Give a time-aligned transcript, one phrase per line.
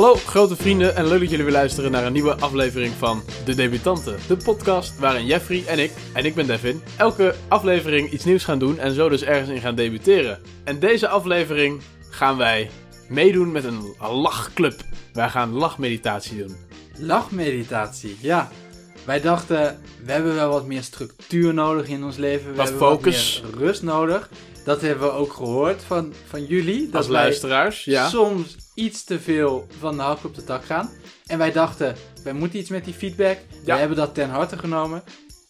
[0.00, 3.54] Hallo grote vrienden en leuk dat jullie weer luisteren naar een nieuwe aflevering van De
[3.54, 4.18] Debutanten.
[4.28, 8.58] De podcast waarin Jeffrey en ik, en ik ben Devin, elke aflevering iets nieuws gaan
[8.58, 10.38] doen en zo dus ergens in gaan debuteren.
[10.64, 11.80] En deze aflevering
[12.10, 12.70] gaan wij
[13.08, 14.80] meedoen met een lachclub.
[15.12, 16.56] Wij gaan lachmeditatie doen.
[16.98, 18.48] Lachmeditatie, ja.
[19.04, 22.50] Wij dachten, we hebben wel wat meer structuur nodig in ons leven.
[22.50, 23.40] We Wat hebben focus.
[23.42, 24.28] wat meer rust nodig.
[24.64, 26.84] Dat hebben we ook gehoord van, van jullie.
[26.84, 28.08] Dat Als wij luisteraars, ja.
[28.08, 30.90] soms iets te veel van de hak op de tak gaan.
[31.26, 33.38] En wij dachten, wij moeten iets met die feedback.
[33.64, 33.74] Ja.
[33.74, 35.02] We hebben dat ten harte genomen.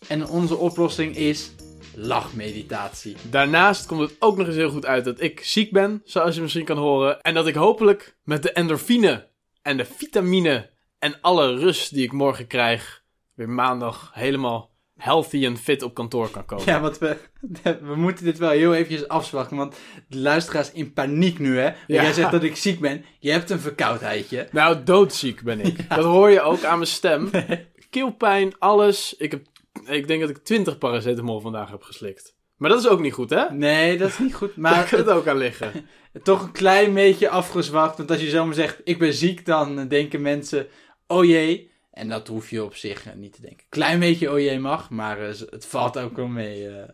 [0.06, 1.50] En onze oplossing is
[1.94, 3.16] lachmeditatie.
[3.30, 6.40] Daarnaast komt het ook nog eens heel goed uit dat ik ziek ben, zoals je
[6.40, 7.20] misschien kan horen.
[7.20, 9.28] En dat ik hopelijk met de endorfine
[9.62, 13.02] en de vitamine en alle rust die ik morgen krijg,
[13.34, 14.69] weer maandag helemaal
[15.00, 16.64] healthy en fit op kantoor kan komen.
[16.66, 17.16] Ja, want we,
[17.90, 19.56] we moeten dit wel heel eventjes afzwakken.
[19.56, 19.76] Want
[20.08, 21.64] de luisteraars in paniek nu, hè.
[21.64, 21.74] Ja.
[21.86, 23.04] Jij zegt dat ik ziek ben.
[23.18, 24.48] Je hebt een verkoudheidje.
[24.52, 25.88] Nou, doodziek ben ik.
[25.88, 27.30] Dat hoor je ook aan mijn stem.
[27.90, 29.14] Keelpijn, alles.
[29.18, 29.42] Ik, heb,
[29.86, 32.38] ik denk dat ik 20 paracetamol vandaag heb geslikt.
[32.56, 33.44] Maar dat is ook niet goed, hè?
[33.50, 34.48] Nee, dat is niet goed.
[34.54, 35.86] Daar Maar kan het ook aan liggen.
[36.22, 37.96] toch een klein beetje afgezwakt.
[37.96, 40.66] Want als je zomaar zegt, ik ben ziek, dan denken mensen,
[41.06, 41.69] oh jee.
[41.92, 43.66] En dat hoef je op zich eh, niet te denken.
[43.68, 46.68] Klein beetje jee mag, maar eh, het valt ook wel mee.
[46.68, 46.88] eh.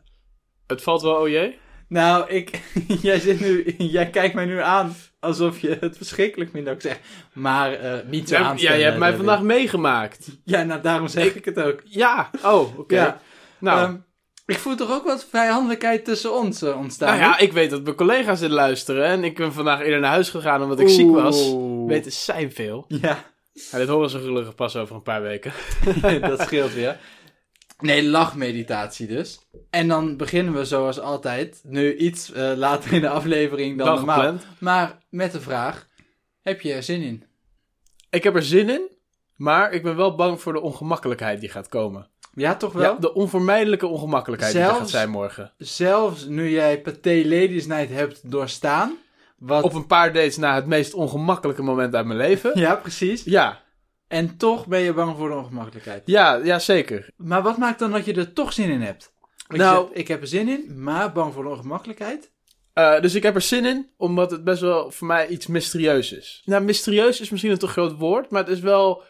[0.67, 1.59] Het valt wel, jee.
[1.89, 2.61] Nou, ik,
[3.03, 6.83] jij, zit nu, jij kijkt mij nu aan alsof je het verschrikkelijk vindt dat ik
[6.83, 6.99] zeg.
[7.33, 7.79] Maar
[8.11, 10.29] niet zo Ja, ja, je hebt mij vandaag meegemaakt.
[10.45, 11.81] Ja, nou daarom zeg ik het ook.
[11.85, 12.95] Ja, oh, oké.
[12.95, 13.21] Ja.
[13.59, 13.97] Nou, Ehm,
[14.47, 17.09] ik voel toch ook wat vijandelijkheid tussen ons ontstaan.
[17.09, 19.05] nou ja, ik weet dat mijn collega's zitten luisteren.
[19.05, 21.55] En ik ben vandaag eerder naar huis gegaan omdat ik ziek was.
[21.87, 22.85] Weten zij veel.
[22.89, 23.25] Ja,
[23.71, 25.53] Ja, dit horen ze gelukkig pas over een paar weken.
[26.21, 26.99] dat scheelt weer.
[27.79, 29.39] Nee, lachmeditatie dus.
[29.71, 33.97] En dan beginnen we zoals altijd, nu iets eh, later in de aflevering dan, Dan
[33.97, 34.17] normaal.
[34.17, 34.47] gepland.
[34.59, 35.89] Maar met de vraag,
[36.43, 37.25] heb je er zin in?
[38.11, 38.91] Ik heb er zin in,
[39.37, 42.09] maar ik ben wel bang voor de ongemakkelijkheid die gaat komen.
[42.35, 42.93] Ja, toch wel?
[42.93, 45.53] Ja, de onvermijdelijke ongemakkelijkheid die er gaat zijn morgen.
[45.59, 48.97] Zelfs nu jij Pathé Ladies Night hebt doorstaan.
[49.37, 49.63] Wat...
[49.65, 52.59] Op een paar dates na het meest ongemakkelijke moment uit mijn leven.
[52.59, 53.25] Ja, precies.
[53.25, 53.63] Ja,
[54.09, 56.03] En toch ben je bang voor de ongemakkelijkheid.
[56.05, 57.11] ja, ja zeker.
[57.17, 59.13] Maar wat maakt dan dat je er toch zin in hebt?
[59.47, 62.31] Want Nou- zegt, ik heb er zin in, maar bang voor de ongemakkelijkheid.
[62.73, 66.13] Eh, dus ik heb er zin in, omdat het best wel voor mij iets mysterieus
[66.13, 66.43] is.
[66.45, 69.03] Nou, mysterieus is misschien een te groot woord, maar het is wel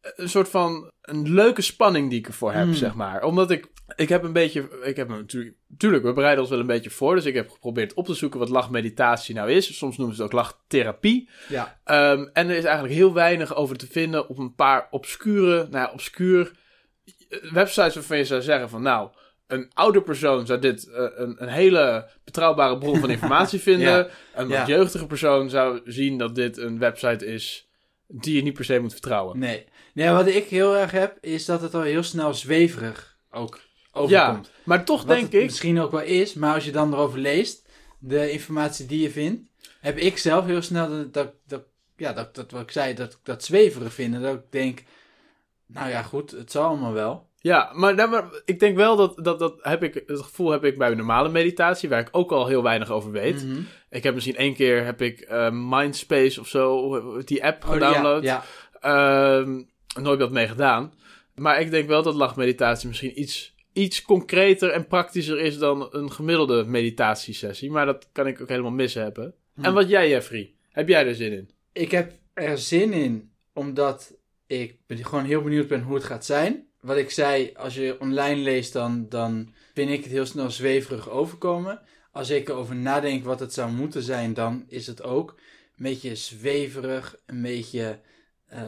[0.00, 2.74] een soort van een leuke spanning die ik ervoor heb, Hmm.
[2.74, 3.22] zeg maar.
[3.22, 3.66] Omdat ik,
[3.96, 7.14] ik heb een beetje, ik heb natuurlijk, tuurlijk, we bereiden ons wel een beetje voor,
[7.14, 9.76] dus ik heb geprobeerd op te zoeken wat lachmeditatie nou is.
[9.76, 11.28] Soms noemen ze het ook lachtherapie.
[11.48, 11.78] Ja.
[11.84, 15.86] Ehm, en er is eigenlijk heel weinig over te vinden op een paar obscure, nou
[15.86, 16.52] ja, obscuur
[17.28, 19.10] eh, websites waarvan je zou zeggen van nou,
[19.46, 23.88] een oude persoon zou dit eh, een, een hele betrouwbare bron van informatie vinden.
[23.96, 24.08] Ja.
[24.34, 24.66] Een Ja.
[24.66, 27.67] jeugdige persoon zou zien dat dit een website is
[28.08, 29.38] die je niet per se moet vertrouwen.
[29.38, 29.64] Nee.
[29.94, 33.60] nee, wat ik heel erg heb, is dat het al heel snel zweverig ook
[33.92, 34.46] overkomt.
[34.46, 37.18] Ja, maar toch Wat denk ik, misschien ook wel is, maar als je dan erover
[37.18, 41.62] leest, de informatie die je vindt, heb ik zelf heel snel dat, dat, dat
[41.96, 44.14] ja, dat, dat wat ik zei, dat ik dat zweverig vind.
[44.14, 44.82] En dat ik denk,
[45.66, 47.27] nou ja, goed, het zal allemaal wel.
[47.40, 50.64] Ja, maar, nou, maar ik denk wel dat, dat, dat heb ik, het gevoel heb
[50.64, 53.44] ik bij een normale meditatie, waar ik ook al heel weinig over weet.
[53.44, 53.60] Mhm.
[53.90, 58.22] Ik heb misschien één keer heb ik eh, Mindspace of zo, die app Oh, gedownload.
[58.22, 58.44] Ja,
[58.80, 59.62] Ehm,
[60.00, 60.92] nooit wat mee gedaan.
[61.34, 66.12] Maar ik denk wel dat lachmeditatie misschien iets, iets concreter en praktischer is dan een
[66.12, 67.70] gemiddelde meditatiesessie.
[67.70, 69.34] Maar dat kan ik ook helemaal mis hebben.
[69.54, 69.64] Hm.
[69.64, 70.54] En wat jij, Jeffrey?
[70.70, 71.50] Heb jij er zin in?
[71.72, 74.14] Ik heb er zin in, omdat
[74.46, 76.66] ik ben- gewoon heel benieuwd ben hoe het gaat zijn.
[76.80, 81.10] Wat ik zei, als je online leest, dan, dan vind ik het heel snel zweverig
[81.10, 81.80] overkomen.
[82.12, 85.30] Als ik erover nadenk wat het zou moeten zijn, dan is het ook
[85.76, 88.00] een beetje zweverig, een beetje
[88.46, 88.60] eh,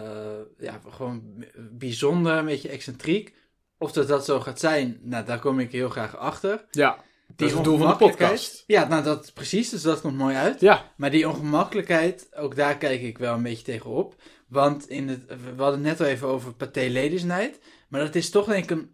[0.59, 3.35] ja, gewoon bijzonder, een beetje excentriek.
[3.79, 6.65] Of dat dat zo gaat zijn, nou, daar kom ik heel graag achter.
[6.71, 7.05] Ja,
[7.37, 8.65] dat is het doel van de ongemakkelijkheid- podcast.
[8.67, 10.61] Ja, nou dat precies, dus dat komt mooi uit.
[10.61, 14.15] Ja, Maar die ongemakkelijkheid, ook daar kijk ik wel een beetje tegenop.
[14.49, 17.59] Want in het, we hadden het net al even over Pathé Ladies Night.
[17.91, 18.91] Maar dat is toch denk ik een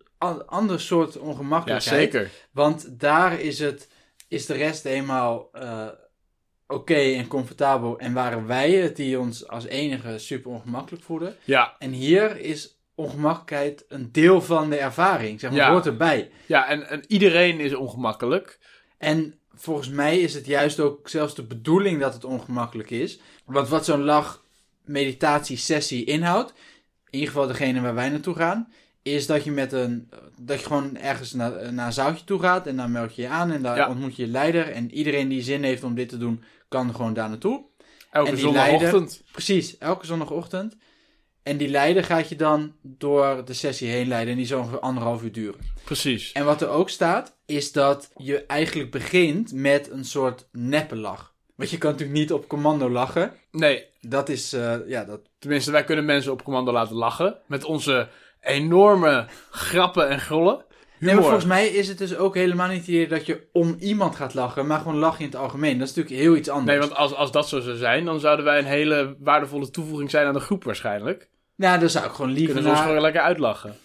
[0.46, 2.12] ander soort ja ongemakkelijkheid.
[2.12, 2.30] zeker.
[2.52, 3.88] Want daar is, het,
[4.28, 5.86] is de rest eenmaal eh,
[6.66, 7.98] oké en comfortabel.
[7.98, 11.36] En waren wij het die ons als enige super ongemakkelijk voelden.
[11.44, 15.40] Ja, En hier is ongemakkelijkheid een deel van de ervaring.
[15.40, 15.70] Zeg maar, Ja.
[15.70, 16.30] hoort erbij.
[16.46, 18.58] ja en, en iedereen is ongemakkelijk.
[18.98, 23.20] En volgens mij is het juist ook zelfs de bedoeling dat het ongemakkelijk is.
[23.44, 26.50] Want wat zo'n lach-meditatiesessie inhoudt,
[27.10, 28.72] in ieder geval degene waar wij naartoe gaan,
[29.06, 30.08] is dat je met een
[30.40, 33.28] dat je gewoon ergens naar, naar een zaaltje toe gaat en dan meld je je
[33.28, 33.88] aan en daar Ja.
[33.88, 37.14] ontmoet je je leider en iedereen die zin heeft om dit te doen kan gewoon
[37.14, 37.64] daar naartoe.
[38.10, 39.22] Elke zondagochtend.
[39.32, 40.76] Precies, elke zondagochtend.
[41.42, 44.80] En die leider gaat je dan door de sessie heen leiden en die zal ongeveer
[44.80, 45.60] anderhalf uur duren.
[45.84, 46.32] Precies.
[46.32, 51.34] En wat er ook staat, is dat je eigenlijk begint met een soort neppe lach.
[51.54, 53.32] Want je kan natuurlijk niet op commando lachen.
[53.50, 55.20] Nee, Dat is, eh, ja, dat...
[55.38, 57.38] tenminste, wij kunnen mensen op commando laten lachen.
[57.46, 58.08] Met onze
[58.46, 60.64] enorme grappen en grollen.
[60.98, 64.16] Nee, maar volgens mij is het dus ook helemaal niet idee dat je om iemand
[64.16, 65.78] gaat lachen, maar gewoon lachen in het algemeen.
[65.78, 66.70] Dat is natuurlijk heel iets anders.
[66.78, 70.10] Nee, want als, als dat zo zou zijn, dan zouden wij een hele waardevolle toevoeging
[70.10, 71.28] zijn aan de groep waarschijnlijk.
[71.56, 73.76] Nou, dan zou ik gewoon liever Kunnen ze ons gewoon lekker uitlachen.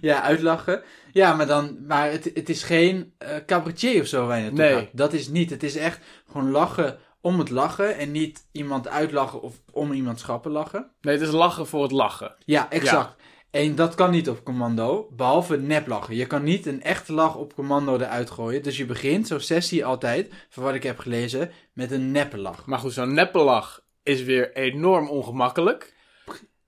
[0.00, 0.82] Ja, uitlachen.
[1.12, 1.76] Ja, maar dan...
[1.86, 4.74] Maar het, het is geen eh cabaretier of zo waar je naartoe Nee.
[4.74, 4.88] gaat.
[4.92, 5.50] Dat is niet.
[5.50, 6.00] Het is echt
[6.30, 10.90] gewoon lachen om het lachen en niet iemand uitlachen of om iemand schappen lachen.
[11.00, 12.34] Nee, het is lachen voor het lachen.
[12.44, 13.14] Ja, exact.
[13.56, 16.16] En dat kan niet op commando, behalve neplachen.
[16.16, 18.62] Je kan niet een echte lach op commando eruit gooien.
[18.62, 22.66] Dus je begint zo'n sessie altijd, van wat ik heb gelezen, met een neppe lach.
[22.66, 25.94] Maar goed, zo'n neppe lach is weer enorm ongemakkelijk.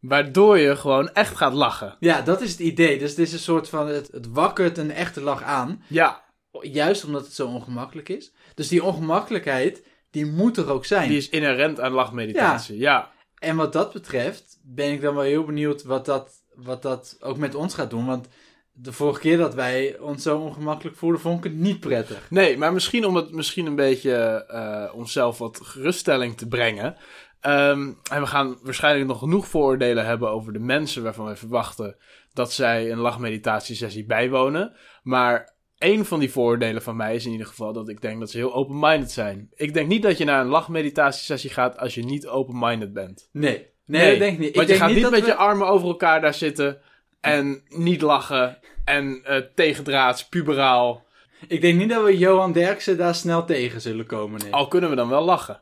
[0.00, 1.96] Waardoor je gewoon echt gaat lachen.
[2.00, 2.98] Ja, dat is het idee.
[2.98, 5.82] Dus het is een soort van, het, het wakkert een echte lach aan.
[5.86, 6.24] Ja,
[6.60, 8.32] Juist omdat het zo ongemakkelijk is.
[8.54, 11.08] Dus die ongemakkelijkheid, die moet er ook zijn.
[11.08, 12.78] die is inherent aan lachmeditatie.
[12.78, 13.10] Ja.
[13.38, 17.36] En wat dat betreft ben ik dan wel heel benieuwd wat dat, wat dat ook
[17.36, 18.06] met ons gaat doen.
[18.06, 18.28] Want
[18.72, 22.30] de vorige keer dat wij ons zo ongemakkelijk voelden, vond ik het niet prettig.
[22.30, 26.96] Nee, maar misschien om het misschien een beetje eh, onszelf wat geruststelling te brengen.
[27.40, 31.96] Ehm, en we gaan waarschijnlijk nog genoeg vooroordelen hebben over de mensen waarvan wij verwachten
[32.32, 34.76] dat zij een lachmeditatiesessie bijwonen.
[35.02, 38.30] Maar één van die vooroordelen van mij is in ieder geval dat ik denk dat
[38.30, 39.48] ze heel open-minded zijn.
[39.54, 43.28] Ik denk niet dat je naar een lachmeditatiesessie gaat als je niet open-minded bent.
[43.32, 44.54] Nee, nee, dat denk ik niet.
[44.56, 46.78] Want ik je denk gaat niet met we- je armen over elkaar daar zitten
[47.20, 51.06] en niet lachen en eh tegendraads, puberaal.
[51.48, 54.40] Ik denk niet dat we Johan Derksen daar snel tegen zullen komen.
[54.42, 54.52] Nee.
[54.52, 55.60] Al kunnen we dan wel lachen.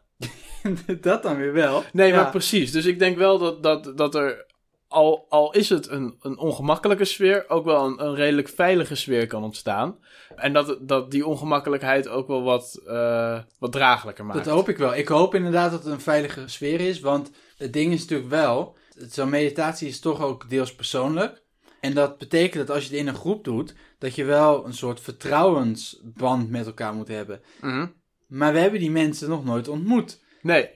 [1.01, 1.85] dat dan weer wel.
[1.93, 2.17] Nee, Ja.
[2.17, 2.73] maar precies.
[2.73, 4.47] Dus ik denk wel dat, dat, dat er,
[4.89, 9.27] al, al is het een, een ongemakkelijke sfeer, ook wel een, een redelijk veilige sfeer
[9.27, 9.99] kan ontstaan.
[10.37, 14.45] En dat, dat die ongemakkelijkheid ook wel wat, eh, wat draaglijker maakt.
[14.45, 14.95] Dat hoop ik wel.
[14.95, 17.01] Ik hoop inderdaad dat het een veilige sfeer is.
[17.01, 18.77] Want het ding is natuurlijk wel,
[19.09, 21.45] zo'n meditatie is toch ook deels persoonlijk.
[21.81, 24.75] En dat betekent dat als je het in een groep doet, dat je wel een
[24.75, 27.41] soort vertrouwensband met elkaar moet hebben.
[27.61, 27.87] Mhm.
[28.27, 30.21] Maar we hebben die mensen nog nooit ontmoet.
[30.43, 30.71] Nee,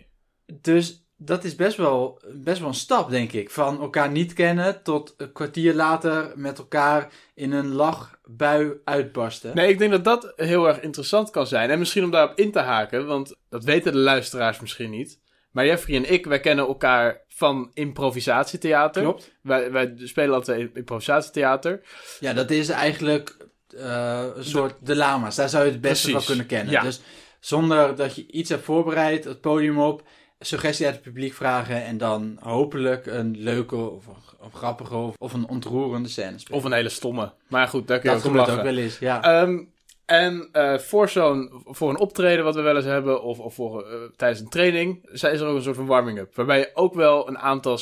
[0.61, 3.51] Dus dat is best wel, best wel een stap, denk ik.
[3.51, 9.55] Van elkaar niet kennen tot een kwartier later met elkaar in een lachbui uitbarsten.
[9.55, 11.71] nee, ik denk dat dat heel erg interessant kan zijn.
[11.71, 15.21] En misschien om daarop in te haken, want dat weten de luisteraars misschien niet.
[15.51, 19.03] Maar Jeffrey en ik, wij kennen elkaar van improvisatietheater.
[19.03, 19.33] Klopt.
[19.43, 21.81] Wij, wij spelen altijd improvisatietheater.
[22.21, 23.37] Ja, dat is eigenlijk
[23.77, 25.37] eh, een soort de lama's.
[25.37, 26.73] Daar zou je het beste van kunnen kennen.
[26.73, 26.83] Ja.
[26.83, 27.01] Dus
[27.41, 30.03] zonder dat je iets hebt voorbereid, het podium op,
[30.39, 34.05] suggestie uit het publiek vragen en dan hopelijk een leuke of
[34.53, 36.59] grappige of, of een ontroerende scène spelen.
[36.59, 37.33] Of een hele stomme.
[37.49, 39.23] Maar goed, daar kun je dat ook ook wel eens, ja.
[39.23, 39.63] Ehm,
[40.11, 43.83] en eh, voor, zo'n, voor een optreden wat we wel eens hebben, of, of voor,
[43.83, 46.35] eh, tijdens een training, is er ook een soort van warming-up.
[46.35, 47.79] Waarbij je ook wel een aantal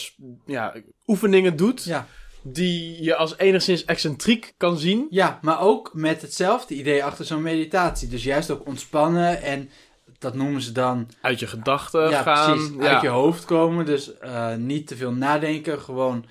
[0.46, 0.75] ja,
[1.06, 2.06] oefeningen doet, ja.
[2.42, 5.06] die je als enigszins excentriek kan zien.
[5.10, 8.08] Ja, maar ook met hetzelfde idee achter zo'n meditatie.
[8.08, 9.70] Dus juist ook ontspannen en
[10.18, 12.52] dat noemen ze dan Uit je gedachten ja, gaan.
[12.52, 12.92] precies, ja.
[12.92, 13.87] uit je hoofd komen.
[13.87, 16.25] Dus eh, niet te veel nadenken, gewoon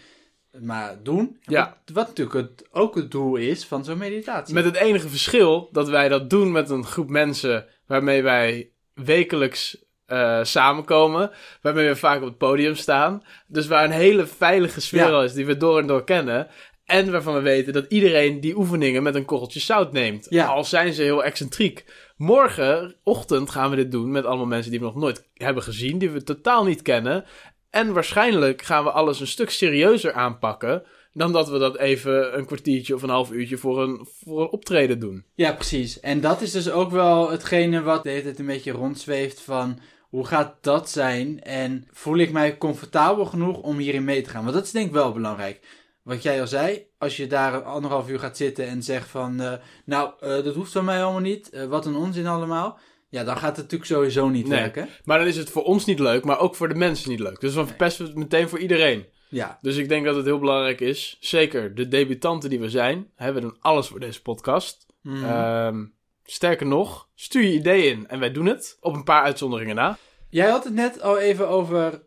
[0.61, 1.37] maar doen.
[1.41, 1.77] Ja.
[1.85, 4.53] Wat, wat natuurlijk het, ook het doel is van zo'n meditatie.
[4.53, 9.85] Met het enige verschil dat wij dat doen met een groep mensen waarmee wij wekelijks
[10.05, 11.31] eh, samenkomen.
[11.61, 13.23] Waarmee we vaak op het podium staan.
[13.47, 15.09] Dus waar een hele veilige sfeer Ja.
[15.09, 16.47] al is die we door en door kennen.
[16.85, 20.27] En waarvan we weten dat iedereen die oefeningen met een korreltje zout neemt.
[20.29, 20.45] Ja.
[20.45, 21.85] Al zijn ze heel excentriek.
[22.17, 25.97] Morgenochtend gaan we dit doen met allemaal mensen die we nog nooit hebben gezien.
[25.97, 27.25] Die we totaal niet kennen.
[27.69, 30.83] En waarschijnlijk gaan we alles een stuk serieuzer aanpakken.
[31.13, 34.49] Dan dat we dat even een kwartiertje of een half uurtje voor een, voor een
[34.49, 35.25] optreden doen.
[35.35, 35.99] Ja, precies.
[35.99, 39.79] En dat is dus ook wel hetgene wat de hele tijd een beetje rondzweeft van...
[40.07, 41.41] Hoe gaat dat zijn?
[41.43, 44.43] En voel ik mij comfortabel genoeg om hierin mee te gaan?
[44.43, 45.59] Want dat is denk ik wel belangrijk.
[46.03, 49.39] Wat jij al zei, als je daar anderhalf uur gaat zitten en zegt van...
[49.39, 49.53] eh,
[49.85, 51.49] nou, eh, dat hoeft van mij allemaal niet.
[51.49, 52.79] Eh, wat een onzin allemaal.
[53.09, 54.59] Ja, dan gaat het natuurlijk sowieso niet Nee.
[54.59, 54.89] werken.
[55.03, 57.39] Maar dan is het voor ons niet leuk, maar ook voor de mensen niet leuk.
[57.39, 59.05] Dus dan verpesten we het meteen voor iedereen.
[59.29, 63.11] Ja, Dus ik denk dat het heel belangrijk is, zeker de debutanten die we zijn,
[63.17, 64.85] we doen alles voor deze podcast.
[65.01, 65.23] Mhm.
[65.23, 65.85] Ehm,
[66.23, 69.97] sterker nog, stuur je ideeën in en wij doen het, op een paar uitzonderingen na.
[70.29, 72.03] Jij had het net al even over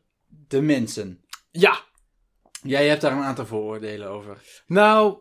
[0.49, 1.25] de mensen.
[1.51, 1.81] Ja,
[2.63, 4.37] Jij hebt daar een aantal vooroordelen over.
[4.67, 5.19] nou,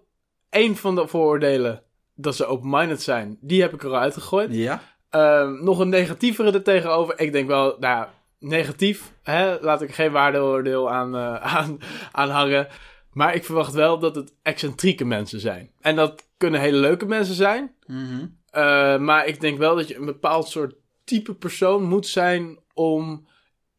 [0.49, 1.83] één van de vooroordelen
[2.15, 4.53] dat ze open-minded zijn, die heb ik er al uitgegooid.
[4.53, 4.81] Ja?
[5.09, 7.19] Ehm, nog een negatievere er tegenover.
[7.19, 8.07] Ik denk wel, nou,
[8.39, 9.13] negatief.
[9.23, 9.59] Hè?
[9.61, 11.77] Laat ik geen waardeoordeel aan, eh, aan,
[12.11, 12.67] aan hangen.
[13.11, 15.71] Maar ik verwacht wel dat het excentrieke mensen zijn.
[15.79, 17.75] En dat kunnen hele leuke mensen zijn.
[17.85, 18.25] Mhm.
[18.49, 23.27] Eh, maar ik denk wel dat je een bepaald soort type persoon moet zijn om.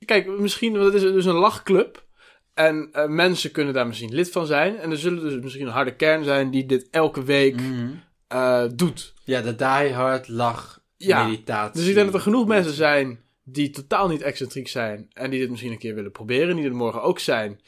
[0.04, 2.08] Kijk, misschien is het dus een lachclub.
[2.54, 4.78] En eh, mensen kunnen daar misschien lid van zijn.
[4.78, 8.76] En er zullen dus misschien een harde kern zijn die dit elke week Mhm.
[8.76, 9.14] doet.
[9.24, 11.80] Ja, de diehard lach Ja, meditatie.
[11.80, 15.10] Dus ik denk dat er genoeg mensen zijn die totaal niet excentriek zijn.
[15.12, 16.56] En die dit misschien een keer willen proberen.
[16.56, 17.60] Die er morgen ook zijn.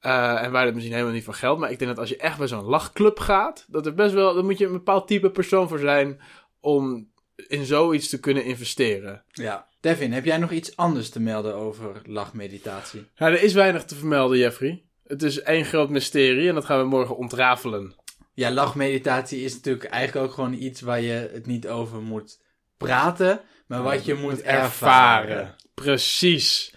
[0.00, 1.60] Eh, en waar het misschien helemaal niet van geldt.
[1.60, 3.66] Maar ik denk dat als je echt bij zo'n lachclub gaat.
[3.68, 4.34] Dat er best wel.
[4.34, 6.20] Dan moet je een bepaald type persoon voor zijn.
[6.60, 9.22] Om in zoiets te kunnen investeren.
[9.32, 9.68] Ja.
[9.80, 13.06] Devin, heb jij nog iets anders te melden over lachmeditatie?
[13.16, 14.82] Nou, er is weinig te vermelden, Jeffrey.
[15.06, 16.48] Het is één groot mysterie.
[16.48, 17.94] En dat gaan we morgen ontrafelen.
[18.34, 22.42] Ja, lachmeditatie is natuurlijk eigenlijk ook gewoon iets waar je het niet over moet
[22.76, 25.54] praten, maar wat je moet ervaren.
[25.74, 26.74] Precies.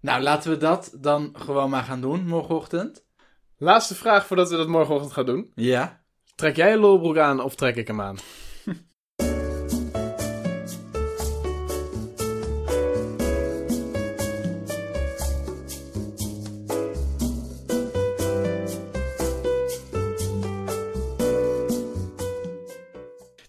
[0.00, 3.04] Nou, laten we dat dan gewoon maar gaan doen morgenochtend.
[3.58, 5.52] Laatste vraag voordat we dat morgenochtend gaan doen.
[5.54, 6.00] Ja.
[6.34, 8.16] Trek jij een lolbroek aan of trek ik hem aan?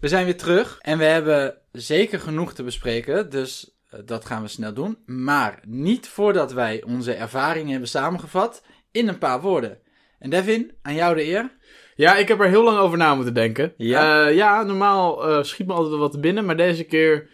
[0.02, 4.42] We zijn weer terug en we hebben zeker genoeg te bespreken, dus eh, dat gaan
[4.42, 4.98] we snel doen.
[5.06, 9.78] Maar niet voordat wij onze ervaringen hebben samengevat in een paar woorden.
[10.20, 11.52] En Devin, aan jou de eer.
[11.96, 13.74] Ja, ik heb er heel lang over na moeten denken.
[13.78, 14.28] Ja?
[14.28, 17.30] Eh, ja, normaal eh, schiet me altijd wel wat binnen, maar deze keer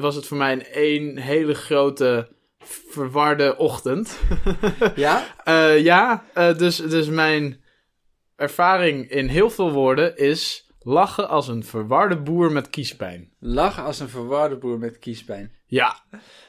[0.00, 2.28] was het voor mij een één hele grote
[2.88, 4.18] verwarde ochtend.
[4.94, 5.24] Ja?
[5.76, 6.24] Ja,
[6.56, 7.62] dus, dus mijn
[8.36, 13.28] ervaring in heel veel woorden is lachen als een verwarde boer met kiespijn.
[13.40, 15.52] Lach als een verwarde boer met kiespijn.
[15.66, 15.96] Ja,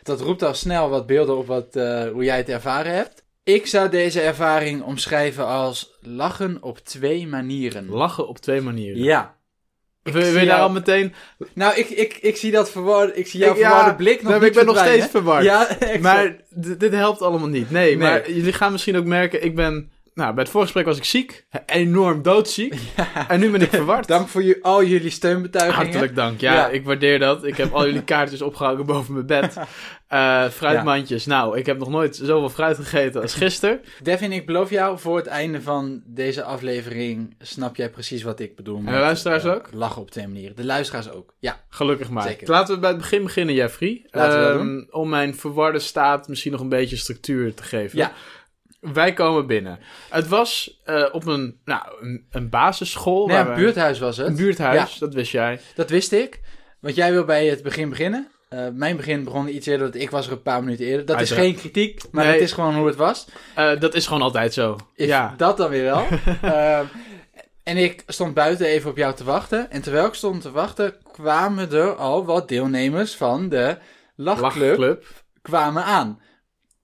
[0.03, 3.23] Dat roept al snel wat beelden op wat, eh, hoe jij het ervaren hebt.
[3.43, 7.89] Ik zou deze ervaring omschrijven als lachen op twee manieren.
[7.89, 9.03] lachen op twee manieren.
[9.03, 9.35] Ja.
[10.03, 11.13] Wil, wil je daar al meteen...
[11.53, 14.29] Nou, ik, ik, ik zie dat verwarde, ik zie jouw Ik- ja, verwarde blik nog
[14.31, 15.43] nou, niet ik ben nog steeds verward.
[15.43, 15.99] Ja, exact.
[16.01, 16.35] Maar
[16.77, 17.71] dit helpt allemaal niet.
[17.71, 17.97] Nee, Nee.
[17.97, 19.91] maar jullie gaan misschien ook merken, ik ben...
[20.15, 21.45] Nou, bij het vorige was ik ziek.
[21.65, 22.75] Enorm doodziek.
[23.27, 24.07] En nu ben ik verward.
[24.15, 25.81] Dank voor ju- al jullie steunbetuigingen.
[25.85, 26.39] Hartelijk dank.
[26.39, 26.67] Ja, Ja.
[26.67, 27.43] ik waardeer dat.
[27.45, 29.57] Ik heb al jullie kaartjes opgehangen boven mijn bed.
[30.07, 31.25] Eh, fruitmandjes.
[31.25, 33.81] Nou, ik heb nog nooit zoveel fruit gegeten als gisteren.
[34.03, 38.55] Devin, ik beloof jou, voor het einde van deze aflevering snap jij precies wat ik
[38.55, 38.79] bedoel.
[38.79, 39.69] met, de luisteraars eh, ook?
[39.71, 40.55] Lachen op twee manieren.
[40.55, 41.59] De luisteraars ook, ja.
[41.69, 42.23] Gelukkig maar.
[42.27, 42.49] Zeker.
[42.49, 44.05] Laten we bij het begin beginnen, Jeffrey.
[44.11, 47.97] Laten we dat Ehm, Om mijn verwarde staat misschien nog een beetje structuur te geven.
[47.97, 48.11] Ja.
[48.93, 49.79] Wij komen binnen.
[50.09, 53.27] Het was eh, op een, nou, een, een basisschool.
[53.27, 54.27] Nee, waar een we- buurthuis was het.
[54.27, 55.59] Een buurthuis, dat wist jij.
[55.75, 56.39] Dat wist ik.
[56.79, 58.27] Want jij wil bij het begin beginnen.
[58.49, 61.05] Eh, mijn begin begon iets eerder, want ik was er een paar minuten eerder.
[61.05, 62.33] Dat is geen kritiek, maar Nee.
[62.33, 63.27] dat is gewoon hoe het was.
[63.55, 64.77] Eh, dat is gewoon altijd zo.
[64.95, 65.33] Is ja.
[65.37, 66.05] Dat dan weer wel.
[66.41, 66.85] Ehm,
[67.63, 69.71] en ik stond buiten even op jou te wachten.
[69.71, 73.77] En terwijl ik stond te wachten, kwamen er al wat deelnemers van de
[74.15, 75.05] lachclub Lachclub.
[75.41, 76.19] kwamen aan.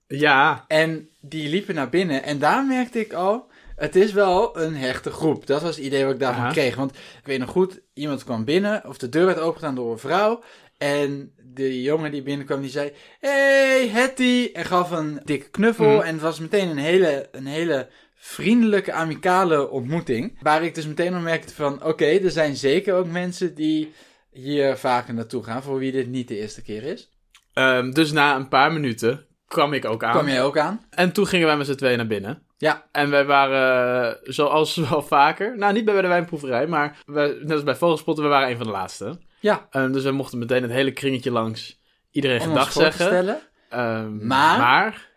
[0.06, 0.64] Ja.
[0.68, 2.22] En die liepen naar binnen.
[2.22, 5.46] En daar merkte ik al, het is wel een hechte groep.
[5.46, 6.52] Dat was het idee wat ik daarvan Aha.
[6.52, 6.74] kreeg.
[6.74, 9.98] Want ik weet nog goed, iemand kwam binnen, of de deur werd opengedaan door een
[9.98, 10.42] vrouw.
[10.78, 14.50] En de jongen die binnenkwam, die zei, hey, Hetty!
[14.52, 15.96] En gaf een dikke knuffel.
[15.96, 16.00] Mhm.
[16.00, 20.38] En het was meteen een hele, een hele vriendelijke, amicale ontmoeting.
[20.40, 23.92] Waar ik dus meteen al merkte van, oké, er zijn zeker ook mensen die
[24.30, 27.10] hier vaker naartoe gaan, voor wie dit niet de eerste keer is.
[27.52, 30.12] Ehm, dus na een paar minuten kwam ik ook aan.
[30.12, 30.84] Kwam jij ook aan?
[30.90, 32.42] En toen gingen wij met z'n tweeën naar binnen.
[32.56, 32.86] Ja.
[32.92, 37.52] En wij waren, eh, zoals wel vaker, nou niet bij de wijnproeverij, maar we, net
[37.52, 39.18] als bij Vogelspotten, we waren een van de laatste.
[39.40, 39.66] Ja.
[39.70, 41.80] Ehm, dus we mochten meteen het hele kringetje langs
[42.10, 43.38] iedereen Om gedag zeggen.
[43.68, 45.10] Ehm, Maar- maar,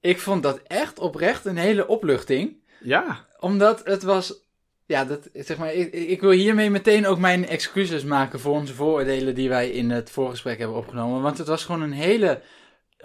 [0.00, 2.56] Ik vond dat echt oprecht een hele opluchting.
[2.80, 4.46] ja, Omdat het was.
[4.86, 8.74] Ja, dat, zeg maar, ik, ik wil hiermee meteen ook mijn excuses maken voor onze
[8.74, 11.22] vooroordelen die wij in het voorgesprek hebben opgenomen.
[11.22, 12.40] Want het was gewoon een hele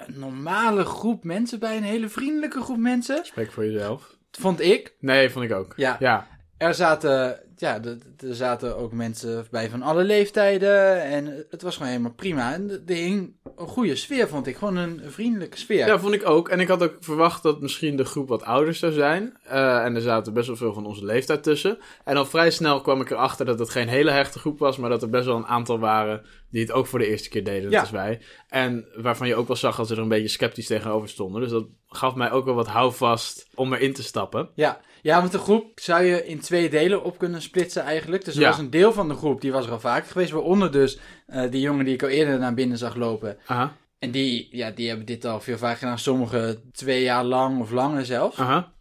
[0.07, 3.25] normale groep mensen bij, een hele vriendelijke groep mensen.
[3.25, 4.17] spreek voor jezelf.
[4.31, 4.95] Vond ik.
[4.99, 5.73] Nee, vond ik ook.
[5.75, 5.95] Ja.
[5.99, 6.27] ja.
[6.57, 7.79] Er zaten, ja,
[8.17, 11.01] er zaten ook mensen bij van alle leeftijden.
[11.03, 12.53] En het was gewoon helemaal prima.
[12.53, 14.55] En er hing een goede sfeer, vond ik.
[14.57, 15.87] Gewoon een vriendelijke sfeer.
[15.87, 16.49] Ja, vond ik ook.
[16.49, 19.37] En ik had ook verwacht dat misschien de groep wat ouder zou zijn.
[19.43, 21.77] Eh, en er zaten best wel veel van onze leeftijd tussen.
[22.03, 24.89] En al vrij snel kwam ik erachter dat het geen hele hechte groep was, maar
[24.89, 27.69] dat er best wel een aantal waren die het ook voor de eerste keer deden,
[27.71, 27.87] Ja.
[27.91, 28.21] wij.
[28.47, 31.41] En waarvan je ook wel zag dat ze er een beetje sceptisch tegenover stonden.
[31.41, 34.49] Dus dat gaf mij ook wel wat houvast om erin te stappen.
[34.55, 34.81] Ja.
[35.03, 38.25] Ja, want de groep zou je in twee delen op kunnen splitsen eigenlijk.
[38.25, 38.49] Dus er Ja.
[38.49, 40.31] was een deel van de groep, die was er al vaker geweest.
[40.31, 43.37] Waaronder dus eh, die jongen die ik al eerder naar binnen zag lopen.
[43.45, 43.75] Aha.
[43.99, 45.99] En die, ja, die hebben dit al veel vaker gedaan.
[45.99, 48.37] Sommigen twee jaar lang of langer zelfs.
[48.37, 48.71] Aha.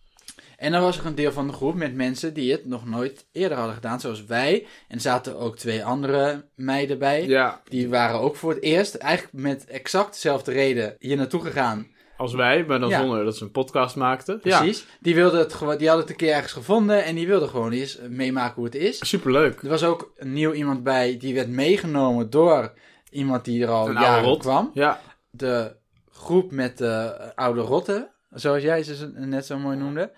[0.57, 3.27] En dan was er een deel van de groep met mensen die het nog nooit
[3.33, 4.67] eerder hadden gedaan, zoals wij.
[4.89, 7.27] En er zaten ook twee andere meiden bij.
[7.27, 11.87] Ja, Die waren ook voor het eerst, eigenlijk met exact dezelfde reden, hier naartoe gegaan.
[12.23, 13.01] Als wij, maar dan Ja.
[13.01, 14.41] zonder dat ze een podcast maakten.
[14.43, 14.87] Ja, Precies.
[15.01, 17.73] Die, wilden het, gewoon- die hadden het een keer ergens gevonden en die wilden gewoon
[17.73, 19.09] eens meemaken hoe het is.
[19.09, 19.63] superleuk.
[19.63, 22.73] Er was ook een nieuw iemand bij, die werd meegenomen door
[23.11, 24.39] iemand die er al Een jaren rot.
[24.41, 24.71] kwam.
[24.75, 25.01] Ja,
[25.31, 25.77] De
[26.11, 30.13] groep met de oude rotten, zoals jij ze net zo mooi noemde,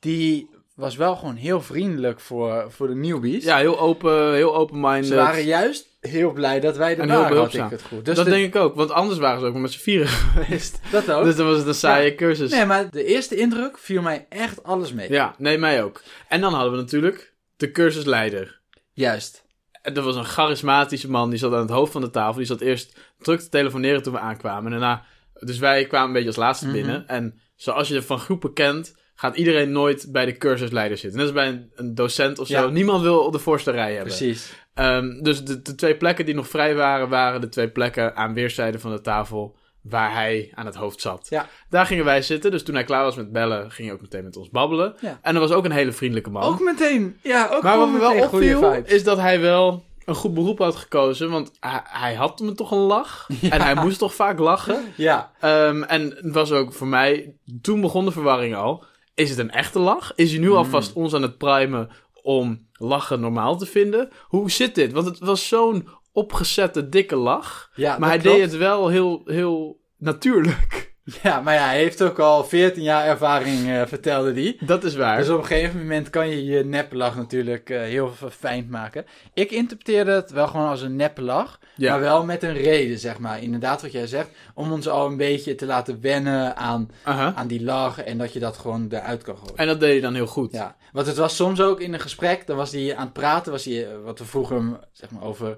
[0.00, 3.44] die was wel gewoon heel vriendelijk voor, voor de newbies.
[3.44, 5.06] ja heel open, heel open-minded.
[5.06, 8.04] Ze waren juist heel blij dat wij er En heel waren, had ik het goed.
[8.04, 10.80] Dus dat de- denk ik ook, want anders waren ze ook met z'n vieren geweest.
[10.90, 11.24] dat ook.
[11.24, 12.50] Dus dan was het een saaie cursus.
[12.50, 15.10] Nee, maar de eerste indruk viel mij echt alles mee.
[15.12, 16.02] Ja, nee, mij ook.
[16.28, 18.60] En dan hadden we natuurlijk de cursusleider.
[18.92, 19.44] Juist.
[19.82, 22.36] En dat was een charismatische man, die zat aan het hoofd van de tafel.
[22.36, 24.64] Die zat eerst druk te telefoneren toen we aankwamen.
[24.72, 25.04] En daarna,
[25.34, 26.74] dus wij kwamen een beetje als laatste Mhm.
[26.74, 27.08] binnen.
[27.08, 31.18] En zoals je van groepen kent, gaat iedereen nooit bij de cursusleider zitten.
[31.18, 32.62] Net als bij een, een docent of zo.
[32.62, 32.68] Ja.
[32.68, 34.16] Niemand wil op de voorste rij hebben.
[34.16, 34.52] Precies.
[34.74, 38.34] Ehm, dus de, de twee plekken die nog vrij waren, waren de twee plekken aan
[38.34, 41.26] weerszijden van de tafel waar hij aan het hoofd zat.
[41.30, 41.46] Ja.
[41.68, 44.24] Daar gingen wij zitten, dus toen hij klaar was met bellen, ging hij ook meteen
[44.24, 44.94] met ons babbelen.
[45.00, 45.18] Ja.
[45.22, 46.42] En er was ook een hele vriendelijke man.
[46.42, 47.18] Ook meteen.
[47.22, 50.76] Ja, ook maar wat me wel opviel, is dat hij wel een goed beroep had
[50.76, 53.28] gekozen, want hij, hij had me toch een lach.
[53.50, 54.84] En hij moest toch vaak lachen.
[54.96, 58.84] Ja, Ehm, en het was ook voor mij, toen begon de verwarring al.
[59.18, 60.12] Is het een echte lach?
[60.14, 60.54] Is hij nu Mm.
[60.56, 61.88] alvast ons aan het primen
[62.22, 64.08] om lachen normaal te vinden?
[64.26, 64.92] Hoe zit dit?
[64.92, 67.70] Want het was zo'n opgezette, dikke lach.
[67.74, 68.36] ja maar hij klopt.
[68.36, 70.87] deed het wel heel, heel natuurlijk.
[71.22, 74.56] Ja, maar ja, hij heeft ook al 14 jaar ervaring, eh, vertelde hij.
[74.60, 75.18] Dat is waar.
[75.18, 79.06] Dus op een gegeven moment kan je je neplach natuurlijk eh, heel verfijnd maken.
[79.34, 81.90] Ik interpreteerde het wel gewoon als een neplach, ja.
[81.90, 83.42] maar wel met een reden, zeg maar.
[83.42, 87.62] Inderdaad wat jij zegt, om ons al een beetje te laten wennen aan, aan die
[87.64, 89.56] lach en dat je dat gewoon eruit kan gooien.
[89.56, 90.52] En dat deed hij dan heel goed.
[90.52, 93.52] Ja, want het was soms ook in een gesprek, dan was hij aan het praten,
[93.52, 95.56] was hij, eh, wat we vroegen hem, zeg maar, over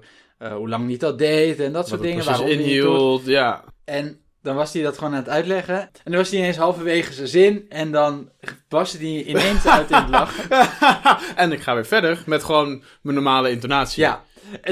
[0.53, 2.25] hoe lang hij dat deed en dat Wat soort dingen.
[2.25, 3.25] waarom inhield.
[3.25, 3.63] Ja.
[3.85, 5.79] En dan was hij dat gewoon aan het uitleggen.
[5.79, 7.65] En dan was hij ineens halverwege zijn zin.
[7.69, 8.29] En dan
[8.67, 10.67] barstte hij ineens uit in het lachen.
[11.35, 14.03] en ik ga weer verder met gewoon mijn normale intonatie.
[14.03, 14.23] Ja.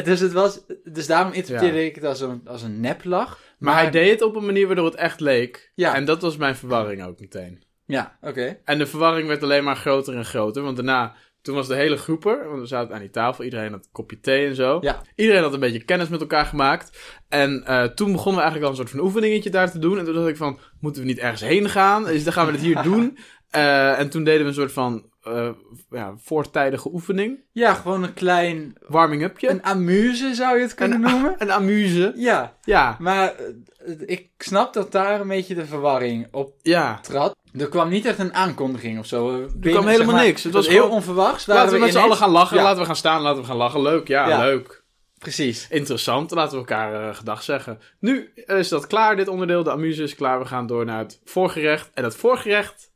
[0.03, 1.85] Dus, het was, dus daarom interpreteerde Ja.
[1.85, 3.39] ik het als een, als een neplach.
[3.59, 5.71] Maar hij deed het op een manier waardoor het echt leek.
[5.75, 5.95] Ja.
[5.95, 7.63] En dat was mijn verwarring ook meteen.
[7.85, 8.57] Ja, oké.
[8.65, 10.63] En de verwarring werd alleen maar groter en groter.
[10.63, 11.15] Want daarna,
[11.49, 12.47] toen was de hele groep er.
[12.49, 13.43] Want we zaten aan die tafel.
[13.43, 14.77] Iedereen had een kopje thee en zo.
[14.81, 15.01] Ja.
[15.15, 16.97] Iedereen had een beetje kennis met elkaar gemaakt.
[17.29, 19.99] En eh, toen begonnen we eigenlijk al een soort van oefeningetje daar te doen.
[19.99, 22.03] En toen dacht ik van, moeten we niet ergens heen gaan?
[22.03, 23.17] Dus dan gaan we het hier doen.
[23.49, 25.49] Eh, en toen deden we een soort van eh,
[25.89, 27.39] ja, voortijdige oefening.
[27.51, 28.75] Ja, gewoon een klein...
[28.87, 29.49] Warming-upje.
[29.49, 31.35] Een amuse zou je het kunnen Een- noemen.
[31.41, 32.13] Een amuse.
[32.15, 36.99] Ja, Ja, maar eh, ik snap dat daar een beetje de verwarring op ja.
[37.01, 37.35] trad.
[37.57, 39.41] Er kwam niet echt een aankondiging of zo.
[39.61, 40.43] Er kwam helemaal niks.
[40.43, 41.45] Het was heel gewoon- onverwachts.
[41.45, 42.57] Laten we met z'n allen gaan lachen.
[42.57, 42.63] Ja.
[42.63, 43.21] Laten we gaan staan.
[43.21, 43.81] Laten we gaan lachen.
[43.81, 44.07] Leuk.
[44.07, 44.39] Ja, Ja.
[44.39, 44.83] leuk.
[45.17, 45.67] Precies.
[45.69, 47.79] Interessant, laten we elkaar eh, gedag zeggen.
[47.99, 49.63] Nu is dat klaar, dit onderdeel.
[49.63, 50.39] De amuse is klaar.
[50.39, 51.89] We gaan door naar het voorgerecht.
[51.93, 52.91] En het voorgerecht,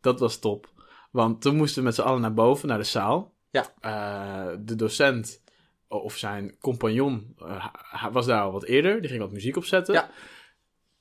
[0.00, 0.72] dat was top.
[1.14, 3.34] Want toen moesten we met z'n allen naar boven, naar de zaal.
[3.50, 3.66] Ja.
[3.80, 5.42] Eh, de docent,
[5.88, 9.00] of zijn compagnon, eh, was daar al wat eerder.
[9.00, 9.94] Die ging wat muziek opzetten.
[9.94, 10.10] Ja.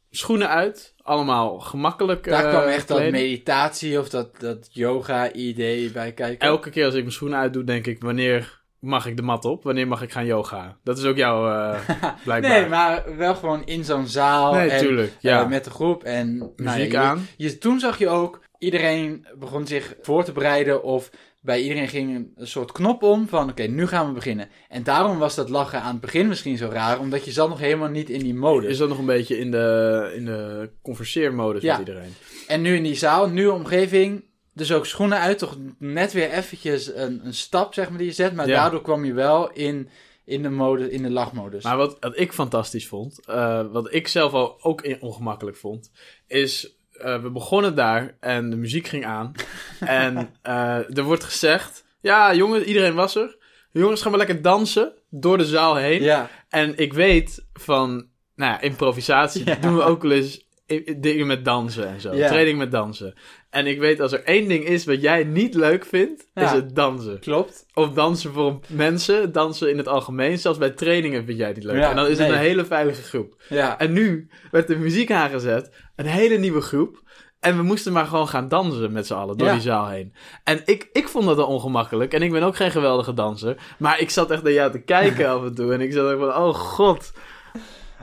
[0.09, 6.13] Schoenen uit, allemaal gemakkelijk Daar eh, kwam echt dat meditatie of dat, dat yoga-idee bij
[6.13, 6.47] kijken.
[6.47, 9.63] Elke keer als ik mijn schoenen uitdoe, denk ik, wanneer mag ik de mat op?
[9.63, 10.77] Wanneer mag ik gaan yoga?
[10.83, 11.41] Dat is ook jouw,
[12.23, 12.41] blijkbaar.
[12.41, 14.53] Nee, maar wel gewoon in zo'n zaal.
[14.53, 15.47] Nee, en, tuurlijk.
[15.47, 16.03] met de groep.
[16.03, 17.27] En nou muziek je- aan.
[17.37, 20.83] Je, toen zag je ook, iedereen begon zich voor te bereiden.
[20.83, 21.09] Of
[21.41, 24.49] bij iedereen ging een, soort knop om van, oké, nu gaan we beginnen.
[24.69, 26.99] En daarom was dat lachen aan het begin misschien zo raar.
[26.99, 28.69] Omdat je zat nog helemaal niet in die modus.
[28.71, 31.77] Is dat nog een beetje in de, in de converseermodus Ja.
[31.77, 32.13] met iedereen?
[32.47, 34.23] En nu in die zaal, nieuwe omgeving.
[34.53, 38.13] Dus ook schoenen uit, toch net weer eventjes een, een stap, zeg maar, die je
[38.13, 38.33] zet.
[38.33, 38.61] Maar Ja.
[38.61, 39.89] daardoor kwam je wel in,
[40.25, 41.63] in de mode, in de lachmodus.
[41.63, 45.91] Maar wat, wat ik fantastisch vond, eh, wat ik zelf al ook ongemakkelijk vond,
[46.27, 49.31] is eh, we begonnen daar en de muziek ging aan.
[49.79, 53.35] en eh, er wordt gezegd, ja jongens, iedereen was er.
[53.71, 56.01] Jongens, gaan we lekker dansen door de zaal heen.
[56.01, 59.55] Ja, En ik weet van, nou ja, improvisatie Ja.
[59.55, 60.47] doen we ook wel eens
[60.97, 62.15] dingen met dansen en zo.
[62.15, 62.27] Ja.
[62.27, 63.13] Training met dansen.
[63.49, 66.43] En ik weet als er één ding is wat jij niet leuk vindt, Ja.
[66.43, 67.19] is het dansen.
[67.19, 67.65] klopt.
[67.73, 70.37] Of dansen voor mensen, dansen in het algemeen.
[70.39, 71.75] Zelfs bij trainingen vind jij het niet leuk.
[71.77, 73.41] Ja, en dan is het een hele veilige groep.
[73.49, 77.01] Ja, En nu werd de muziek aangezet, een hele nieuwe groep.
[77.39, 79.53] En we moesten maar gewoon gaan dansen met z'n allen door Ja.
[79.53, 80.13] die zaal heen.
[80.43, 82.13] En ik, ik vond dat wel ongemakkelijk.
[82.13, 83.55] En ik ben ook geen geweldige danser.
[83.77, 85.73] Maar ik zat echt naar jou te kijken af en toe.
[85.73, 87.11] En ik zat ook van, oh god.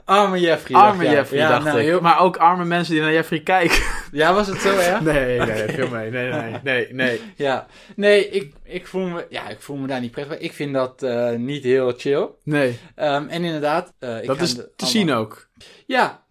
[0.05, 0.77] Arme Jeffrey.
[0.77, 1.15] Arme dacht.
[1.15, 1.85] Jeffrey, ja, dacht nou, ik.
[1.85, 3.77] heel- Maar ook arme mensen die naar Jeffrey kijken.
[4.11, 5.01] Ja, was het zo, hè?
[5.01, 6.11] Nee, nee, veel mee.
[6.11, 7.21] Nee, nee, nee, nee.
[7.35, 7.67] Ja.
[7.95, 10.45] Nee, ik, ik, voel me, ja, ik voel me daar niet prettig bij.
[10.45, 12.29] Ik vind dat eh, niet heel chill.
[12.43, 13.93] Nee, Ehm, en inderdaad...
[13.99, 15.47] eh, ik dat is te allemaal- zien ook.
[15.85, 16.23] Ja,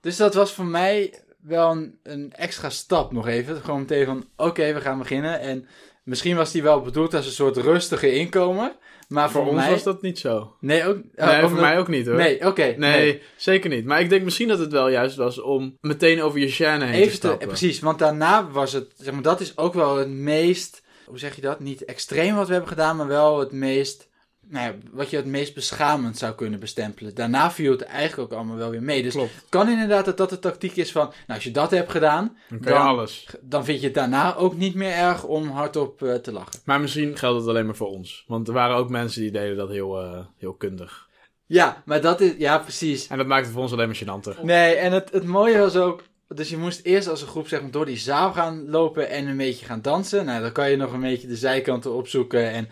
[0.00, 3.56] dus dat was voor mij wel een, een extra stap nog even.
[3.56, 5.40] Gewoon meteen van, oké, we gaan beginnen.
[5.40, 5.66] En
[6.02, 8.76] misschien was die wel bedoeld als een soort rustige inkomen.
[9.08, 9.70] Maar voor, Voor ons mij...
[9.70, 10.56] was dat niet zo.
[10.60, 10.96] Nee, ook...
[11.16, 12.16] oh, Nee, voor mij ook niet hoor.
[12.16, 12.74] Nee, oké.
[12.76, 13.84] Nee, zeker niet.
[13.84, 16.92] Maar ik denk misschien dat het wel juist was om meteen over je chaîne heen
[16.92, 17.46] te Even te, stappen.
[17.48, 21.34] precies, want daarna was het, zeg maar, dat is ook wel het meest, hoe zeg
[21.34, 21.60] je dat?
[21.60, 24.07] Niet extreem wat we hebben gedaan, maar wel het meest,
[24.50, 27.14] nou ja, wat je het meest beschamend zou kunnen bestempelen.
[27.14, 29.02] Daarna viel het eigenlijk ook allemaal wel weer mee.
[29.02, 29.34] Dus Klopt.
[29.34, 32.36] het kan inderdaad dat dat de tactiek is van, nou, als je dat hebt gedaan,
[32.60, 33.26] dan- alles.
[33.40, 36.60] dan vind je het daarna ook niet meer erg om hardop eh, te lachen.
[36.64, 38.24] Maar misschien geldt het alleen maar voor ons.
[38.26, 41.06] Want er waren ook mensen die deden dat heel, eh, heel kundig.
[41.46, 43.06] Ja, maar dat is, ja, precies.
[43.06, 44.42] En dat maakt het voor ons alleen maar gênanter.
[44.42, 46.02] Nee, en het, het mooie was ook.
[46.34, 49.26] Dus je moest eerst als een groep zeg maar, door die zaal gaan lopen en
[49.26, 50.24] een beetje gaan dansen.
[50.24, 52.68] Nou, dan kan je nog een beetje de zijkanten opzoeken en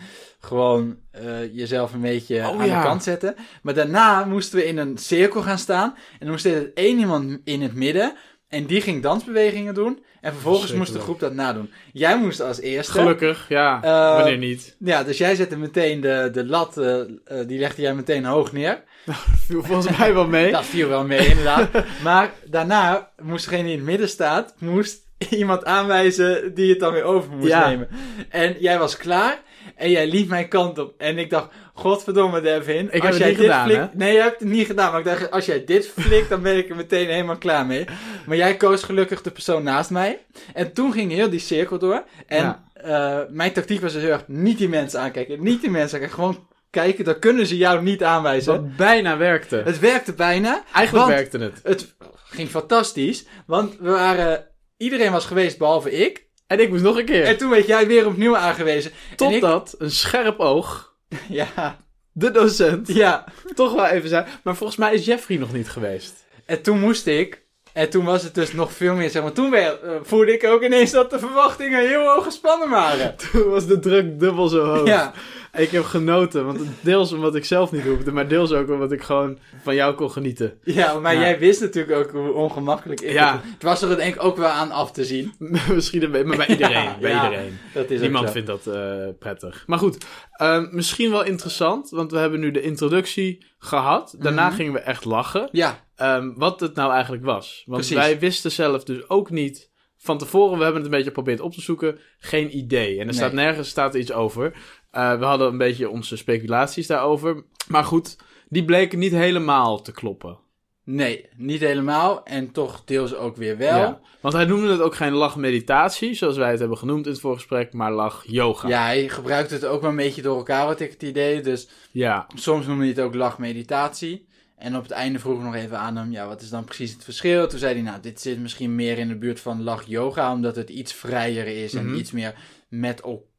[0.47, 2.81] gewoon eh, jezelf een beetje Oh, aan ja.
[2.81, 3.35] de kant zetten.
[3.63, 5.95] Maar daarna moesten we in een cirkel gaan staan.
[6.13, 8.13] En dan moest er één iemand in het midden.
[8.49, 10.05] En die ging dansbewegingen doen.
[10.21, 11.71] En vervolgens moest de groep dat nadoen.
[11.93, 12.93] Jij moest als eerste.
[12.93, 13.83] Gelukkig, ja.
[13.83, 14.77] Eh, Wanneer niet?
[14.79, 17.01] Ja, dus jij zette meteen de, de lat, eh,
[17.47, 18.83] die legde jij meteen hoog neer.
[19.47, 20.53] Viel volgens mij wel mee.
[20.53, 21.69] Dat viel wel mee, inderdaad.
[22.05, 24.99] maar daarna moest degene die in het midden staat, moest
[25.31, 27.69] iemand aanwijzen die het dan weer over moest Ja.
[27.69, 27.89] nemen.
[28.29, 29.39] En jij was klaar
[29.77, 30.95] en jij liep mijn kant op.
[30.99, 32.89] En ik dacht, godverdomme Devin.
[32.91, 33.95] Ik als jij niet dit gedaan, flikt...
[33.95, 34.91] Nee, je hebt het niet gedaan.
[34.91, 37.85] Maar ik dacht, als jij dit flikt, dan ben ik er meteen helemaal klaar mee.
[38.27, 40.25] Maar jij koos gelukkig de persoon naast mij.
[40.55, 42.05] En toen ging heel die cirkel door.
[42.27, 42.65] En Ja.
[42.75, 45.43] eh, mijn tactiek was dus heel erg, niet die mensen aankijken.
[45.43, 46.19] Niet die mensen aankijken.
[46.25, 48.53] Gewoon kijken, dan kunnen ze jou niet aanwijzen.
[48.53, 49.63] Wat bijna werkte.
[49.65, 50.63] Het werkte bijna.
[50.75, 51.61] Eigenlijk werkte het.
[51.63, 53.27] Het ging fantastisch.
[53.47, 54.47] Want we waren...
[54.77, 56.26] Iedereen was geweest behalve ik.
[56.47, 57.25] En ik moest nog een keer.
[57.25, 58.91] En toen werd jij weer opnieuw aangewezen.
[59.11, 60.95] Ik, Totdat een scherp oog,
[61.29, 61.79] ja,
[62.13, 63.25] de docent, ja.
[63.55, 64.25] toch wel even zei.
[64.43, 66.25] Maar volgens mij is Jeffrey nog niet geweest.
[66.47, 67.45] En toen moest ik...
[67.73, 69.33] En toen was het dus nog veel meer, zeg maar...
[69.33, 73.17] Toen weer, eh, voelde ik ook ineens dat de verwachtingen heel hoog gespannen waren.
[73.33, 74.87] Toen was de druk dubbel zo hoog.
[74.87, 75.13] Ja,
[75.57, 79.03] Ik heb genoten, want deels omdat ik zelf niet hoefde, maar deels ook omdat ik
[79.03, 80.59] gewoon van jou kon genieten.
[80.65, 81.21] ja maar Ja.
[81.21, 83.41] jij wist natuurlijk ook hoe ongemakkelijk ik Ja.
[83.45, 83.63] het...
[83.63, 85.33] Was er denk ik ook wel aan af te zien.
[85.75, 86.83] Misschien een beetje, maar bij iedereen.
[86.83, 87.59] Ja, bij iedereen.
[87.75, 89.65] Dat is Niemand vindt dat eh, prettig.
[89.67, 94.15] Maar goed, ehm, misschien wel interessant, want we hebben nu de introductie gehad.
[94.19, 94.57] Daarna Mhm.
[94.57, 95.49] gingen we echt lachen.
[95.53, 97.63] Ja, Ehm, wat het nou eigenlijk was.
[97.67, 97.97] Want Precies.
[97.97, 101.53] wij wisten zelf dus ook niet van tevoren, we hebben het een beetje geprobeerd op
[101.53, 102.93] te zoeken, geen idee.
[102.93, 103.15] En er Nee.
[103.15, 104.53] staat nergens staat er iets over.
[104.97, 107.45] Eh, we hadden een beetje onze speculaties daarover.
[107.69, 108.17] Maar goed,
[108.49, 110.39] die bleken niet helemaal te kloppen.
[110.85, 112.25] nee, niet helemaal.
[112.25, 113.79] En toch deels ook weer wel.
[113.79, 114.01] Ja.
[114.21, 117.73] Want hij noemde het ook geen lachmeditatie, zoals wij het hebben genoemd in het voorgesprek,
[117.73, 118.69] maar lach-yoga.
[118.69, 121.41] Ja, hij gebruikt het ook wel een beetje door elkaar, wat ik het idee.
[121.41, 122.27] Dus ja.
[122.35, 124.27] soms noemde hij het ook lachmeditatie.
[124.57, 126.93] En op het einde vroeg ik nog even aan hem, ja, wat is dan precies
[126.93, 127.49] het verschil?
[127.49, 130.71] Toen zei hij, nou, dit zit misschien meer in de buurt van lach-yoga, omdat het
[130.71, 131.95] iets vrijer is en Mhm.
[131.95, 132.35] iets meer
[132.69, 133.35] met elkaar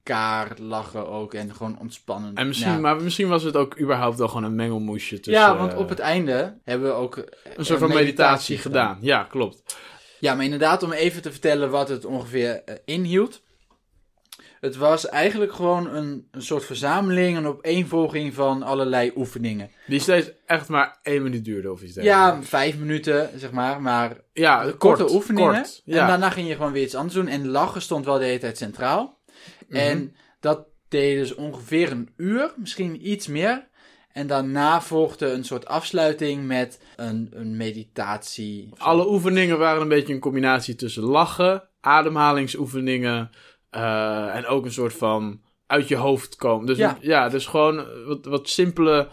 [0.57, 2.35] lachen ook en gewoon ontspannen.
[2.35, 2.79] En misschien, ja.
[2.79, 5.43] Maar misschien was het ook überhaupt wel gewoon een mengelmoesje tussen...
[5.43, 7.15] ja, want eh, op het einde hebben we ook
[7.55, 8.97] Een soort van meditatie, gedaan.
[9.01, 9.75] Ja, klopt.
[10.19, 13.41] Ja, maar inderdaad, om even te vertellen wat het ongeveer eh, inhield.
[14.59, 19.71] Het was eigenlijk gewoon een, een soort verzameling, een opeenvolging van allerlei oefeningen.
[19.87, 22.35] Die steeds echt maar één minuut duurde of iets dergelijks.
[22.35, 25.53] Ja, vijf minuten, zeg maar, maar ja korte kort, oefeningen.
[25.53, 26.01] kort, ja.
[26.01, 27.27] En daarna ging je gewoon weer iets anders doen.
[27.27, 29.16] En lachen stond wel de hele tijd centraal.
[29.67, 29.79] Mhm.
[29.79, 33.67] En dat deed dus ongeveer een uur, misschien iets meer.
[34.11, 38.69] En daarna volgde een soort afsluiting met een, een meditatie.
[38.77, 43.29] Alle oefeningen waren een beetje een combinatie tussen lachen, ademhalingsoefeningen
[43.69, 46.65] eh, en ook een soort van uit je hoofd komen.
[46.65, 46.97] Dus Ja.
[47.01, 49.09] ja, dus gewoon wat, wat simpele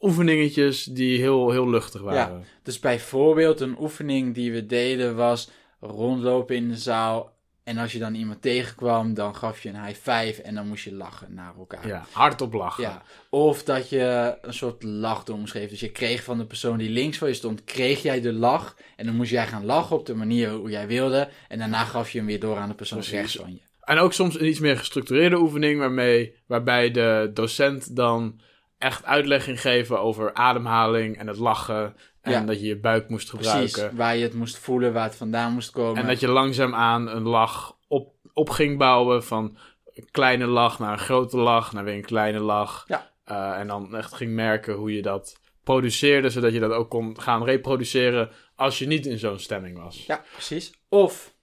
[0.00, 2.44] oefeningetjes die heel, heel luchtig waren.
[2.62, 5.50] Dus bijvoorbeeld een oefening die we deden was
[5.80, 7.31] rondlopen in de zaal.
[7.64, 10.84] En als je dan iemand tegenkwam, dan gaf je een high five en dan moest
[10.84, 11.86] je lachen naar elkaar.
[11.86, 12.82] Ja, hardop lachen.
[12.82, 13.02] Ja.
[13.30, 15.68] Of dat je een soort lachdoel moest geven.
[15.68, 18.76] Dus je kreeg van de persoon die links van je stond, kreeg jij de lach.
[18.96, 21.28] En dan moest jij gaan lachen op de manier hoe jij wilde.
[21.48, 23.16] En daarna gaf je hem weer door aan de persoon Precies.
[23.16, 23.60] rechts van je.
[23.80, 28.40] En ook soms een iets meer gestructureerde oefening waarmee, waarbij de docent dan
[28.78, 31.96] echt uitleg ging geven over ademhaling en het lachen.
[32.22, 32.40] En Ja.
[32.40, 33.96] dat je je buik moest Precies, gebruiken.
[33.96, 36.00] waar je het moest voelen, waar het vandaan moest komen.
[36.02, 39.56] En dat je langzaamaan een lach op, op ging bouwen van
[39.94, 42.84] een kleine lach naar een grote lach, naar weer een kleine lach.
[42.88, 43.10] Ja.
[43.24, 47.20] Eh, en dan echt ging merken hoe je dat produceerde, zodat je dat ook kon
[47.20, 50.06] gaan reproduceren als je niet in zo'n stemming was.
[50.06, 50.72] Ja, precies.
[50.88, 51.34] Of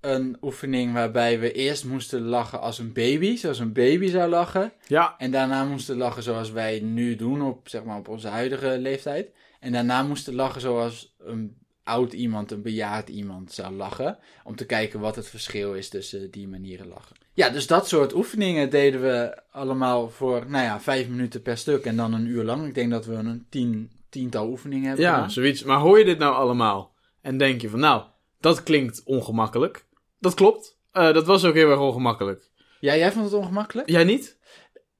[0.00, 4.72] een oefening waarbij we eerst moesten lachen als een baby, zoals een baby zou lachen.
[4.86, 8.78] Ja, En daarna moesten lachen zoals wij nu doen op, zeg maar, op onze huidige
[8.78, 9.30] leeftijd.
[9.64, 14.18] En daarna moesten lachen zoals een oud iemand, een bejaard iemand zou lachen.
[14.44, 17.16] Om te kijken wat het verschil is tussen die manieren lachen.
[17.32, 21.84] Ja, dus dat soort oefeningen deden we allemaal voor, nou ja, vijf minuten per stuk
[21.84, 22.66] en dan een uur lang.
[22.66, 25.30] Ik denk dat we een tien, tiental oefeningen hebben ja, gedaan.
[25.30, 25.62] zoiets.
[25.62, 28.02] Maar hoor je dit nou allemaal en denk je van, nou,
[28.40, 29.86] dat klinkt ongemakkelijk.
[30.18, 30.78] Dat klopt.
[30.92, 32.50] Eh, dat was ook heel erg ongemakkelijk.
[32.80, 33.90] Ja, jij vond het ongemakkelijk?
[33.90, 34.38] Jij niet?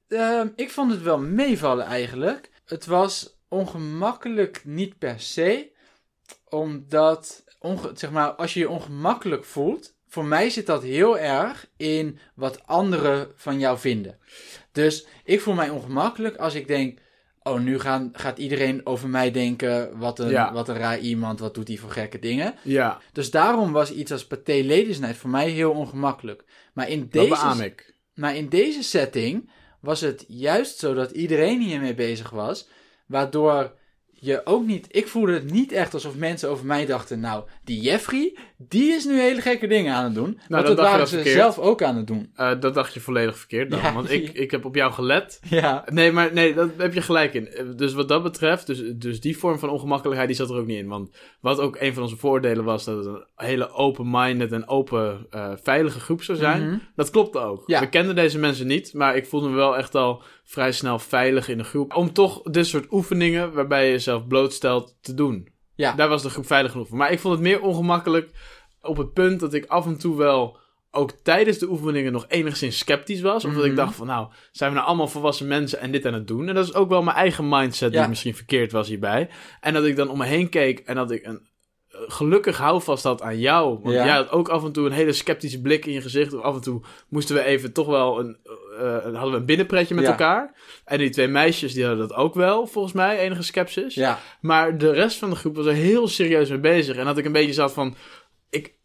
[0.09, 2.50] Ehm, ik vond het wel meevallen eigenlijk.
[2.64, 5.73] Het was ongemakkelijk niet per se,
[6.49, 11.67] omdat onge- zeg maar, als je je ongemakkelijk voelt, voor mij zit dat heel erg
[11.77, 14.19] in wat anderen van jou vinden.
[14.73, 16.99] Dus ik voel mij ongemakkelijk als ik denk,
[17.43, 20.53] oh nu gaan, gaat iedereen over mij denken, wat een, Ja.
[20.53, 22.55] wat een raar iemand, wat doet hij voor gekke dingen.
[22.62, 26.45] Ja, Dus daarom was iets als paté Ladies Night voor mij heel ongemakkelijk.
[26.73, 27.35] Maar in deze
[28.14, 32.69] maar in deze setting was het juist zo dat iedereen hiermee bezig was.
[33.07, 33.75] Waardoor
[34.11, 34.87] je ook niet.
[34.90, 37.21] Ik voelde het niet echt alsof mensen over mij dachten.
[37.21, 38.37] Nou, die Jeffrey,
[38.68, 40.24] die is nu hele gekke dingen aan het doen.
[40.48, 41.37] want dacht dat je waren dat ze verkeerd.
[41.37, 42.31] zelf ook aan het doen.
[42.35, 43.81] Eh, dat dacht je volledig verkeerd dan.
[43.81, 43.92] Ja.
[43.92, 45.40] Want ik, ik heb op jou gelet.
[45.48, 47.48] Ja, Nee, maar nee, daar heb je gelijk in.
[47.48, 50.66] Eh, Dus wat dat betreft, dus, dus die vorm van ongemakkelijkheid, die zat er ook
[50.66, 50.88] niet in.
[50.88, 55.27] Want wat ook een van onze voordelen was, dat het een hele open-minded en open,
[55.31, 56.66] eh, veilige groep zou zijn.
[56.66, 56.79] Mhm.
[56.96, 57.62] Dat klopte ook.
[57.66, 57.81] Ja.
[57.81, 61.48] We kenden deze mensen niet, maar ik voelde me wel echt al vrij snel veilig
[61.48, 61.94] in de groep.
[61.94, 65.48] Om toch dit soort oefeningen, waarbij je jezelf blootstelt, te doen.
[65.77, 65.92] Ja.
[65.94, 66.96] Daar was de groep veilig genoeg voor.
[66.96, 68.31] Maar ik vond het meer ongemakkelijk
[68.87, 70.57] op het punt dat ik af en toe wel
[70.90, 73.44] ook tijdens de oefeningen nog enigszins sceptisch was.
[73.44, 73.81] Omdat ik Mhm.
[73.81, 76.49] dacht van nou, zijn we nou allemaal volwassen mensen en dit aan het doen?
[76.49, 79.29] En dat is ook wel mijn eigen mindset die misschien verkeerd was hierbij.
[79.61, 81.53] En dat ik dan om me heen keek en dat ik een
[81.88, 83.79] eh, gelukkig houvast had aan jou.
[83.83, 84.05] Want Ja.
[84.05, 86.33] jij had ook af en toe een hele sceptische blik in je gezicht.
[86.35, 88.37] Of af en toe moesten we even toch wel een,
[88.79, 90.11] eh, hadden we een binnenpretje met Ja.
[90.11, 90.55] elkaar.
[90.85, 93.94] En die twee meisjes die hadden dat ook wel, volgens mij, enige sceptisch.
[93.94, 96.97] ja, Maar de rest van de groep was er heel serieus mee bezig.
[96.97, 97.97] En dat ik een beetje zat van...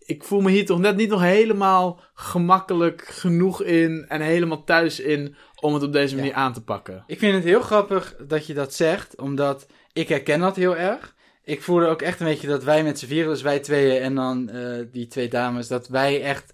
[0.10, 4.06] Ik, voel me hier toch net niet nog helemaal gemakkelijk genoeg in...
[4.08, 7.04] en helemaal thuis in om het op deze manier aan te pakken.
[7.08, 11.16] ik vind het heel grappig dat je dat zegt, omdat ik herken dat heel erg.
[11.44, 14.16] Ik voelde ook echt een beetje dat wij met z'n vieren, dus wij tweeën en
[14.16, 16.54] dan eh, die twee dames, dat wij echt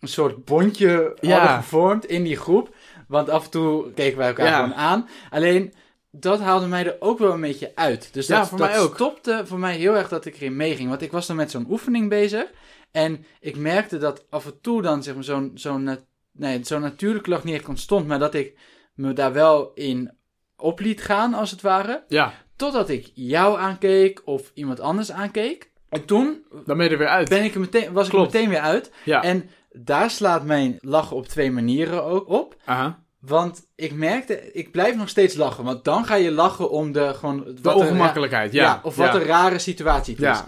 [0.00, 1.38] een soort bondje Ja.
[1.38, 2.74] hadden gevormd in die groep.
[3.08, 4.54] Want af en toe keken wij elkaar Ja.
[4.54, 5.08] gewoon aan.
[5.30, 5.72] Alleen,
[6.10, 8.08] dat haalde mij er ook wel een beetje uit.
[8.12, 8.94] Dus Ja, dat, voor dat mij ook.
[8.94, 10.88] stopte voor mij heel erg dat ik erin meeging.
[10.88, 12.46] Want ik was dan met zo'n oefening bezig.
[12.90, 15.98] En ik merkte dat af en toe dan zeg maar, zo'n zo'n
[16.32, 18.06] nee, zo'n natuurlijke lach niet echt ontstond.
[18.06, 18.58] Maar dat ik
[18.94, 20.16] me daar wel in
[20.56, 22.04] op liet gaan, als het ware.
[22.08, 25.70] Ja, Totdat ik jou aankeek of iemand anders aankeek.
[25.88, 27.28] En toen dan ben je er weer uit.
[27.28, 28.28] ben ik er meteen, was Klopt.
[28.28, 28.90] ik er meteen weer uit.
[29.04, 32.56] Ja, En daar slaat mijn lachen op twee manieren ook op.
[32.64, 33.04] Aha.
[33.20, 35.64] Want ik merkte, ik blijf nog steeds lachen.
[35.64, 37.58] Want dan ga je lachen om de gewoon.
[37.62, 38.62] de ongemakkelijkheid, ja.
[38.62, 39.14] ja, of wat ja.
[39.14, 40.42] een rare situatie het is.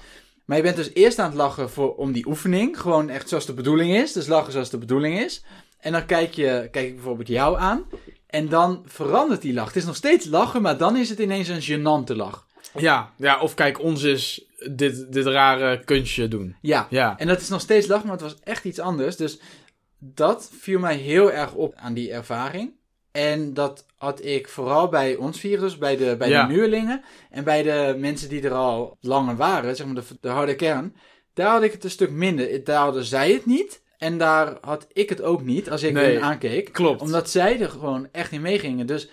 [0.44, 2.80] Maar je bent dus eerst aan het lachen voor, om die oefening.
[2.80, 4.12] Gewoon echt zoals de bedoeling is.
[4.12, 5.44] Dus lachen zoals de bedoeling is.
[5.80, 7.84] En dan kijk, je, kijk ik bijvoorbeeld jou aan.
[8.26, 9.66] En dan verandert die lach.
[9.66, 12.46] Het is nog steeds lachen, maar dan is het ineens een gênante lach.
[12.78, 16.56] ja, ja, of kijk, ons is dit, dit rare kunstje doen.
[16.60, 16.86] Ja.
[16.90, 19.16] Ja, En dat is nog steeds lachen, maar het was echt iets anders.
[19.16, 19.38] Dus
[20.04, 22.72] dat viel mij heel erg op aan die ervaring.
[23.12, 26.46] En dat had ik vooral bij ons virus, bij de, bij Ja.
[26.46, 27.02] de nieuwelingen.
[27.30, 30.96] En bij de mensen die er al langer waren, zeg maar de, de harde kern.
[31.34, 32.64] Daar had ik het een stuk minder.
[32.64, 33.82] Daar hadden zij het niet.
[33.98, 36.72] En daar had ik het ook niet als ik Nee, hen aankeek.
[36.72, 37.00] klopt.
[37.00, 38.86] Omdat zij er gewoon echt in meegingen.
[38.86, 39.08] Dus,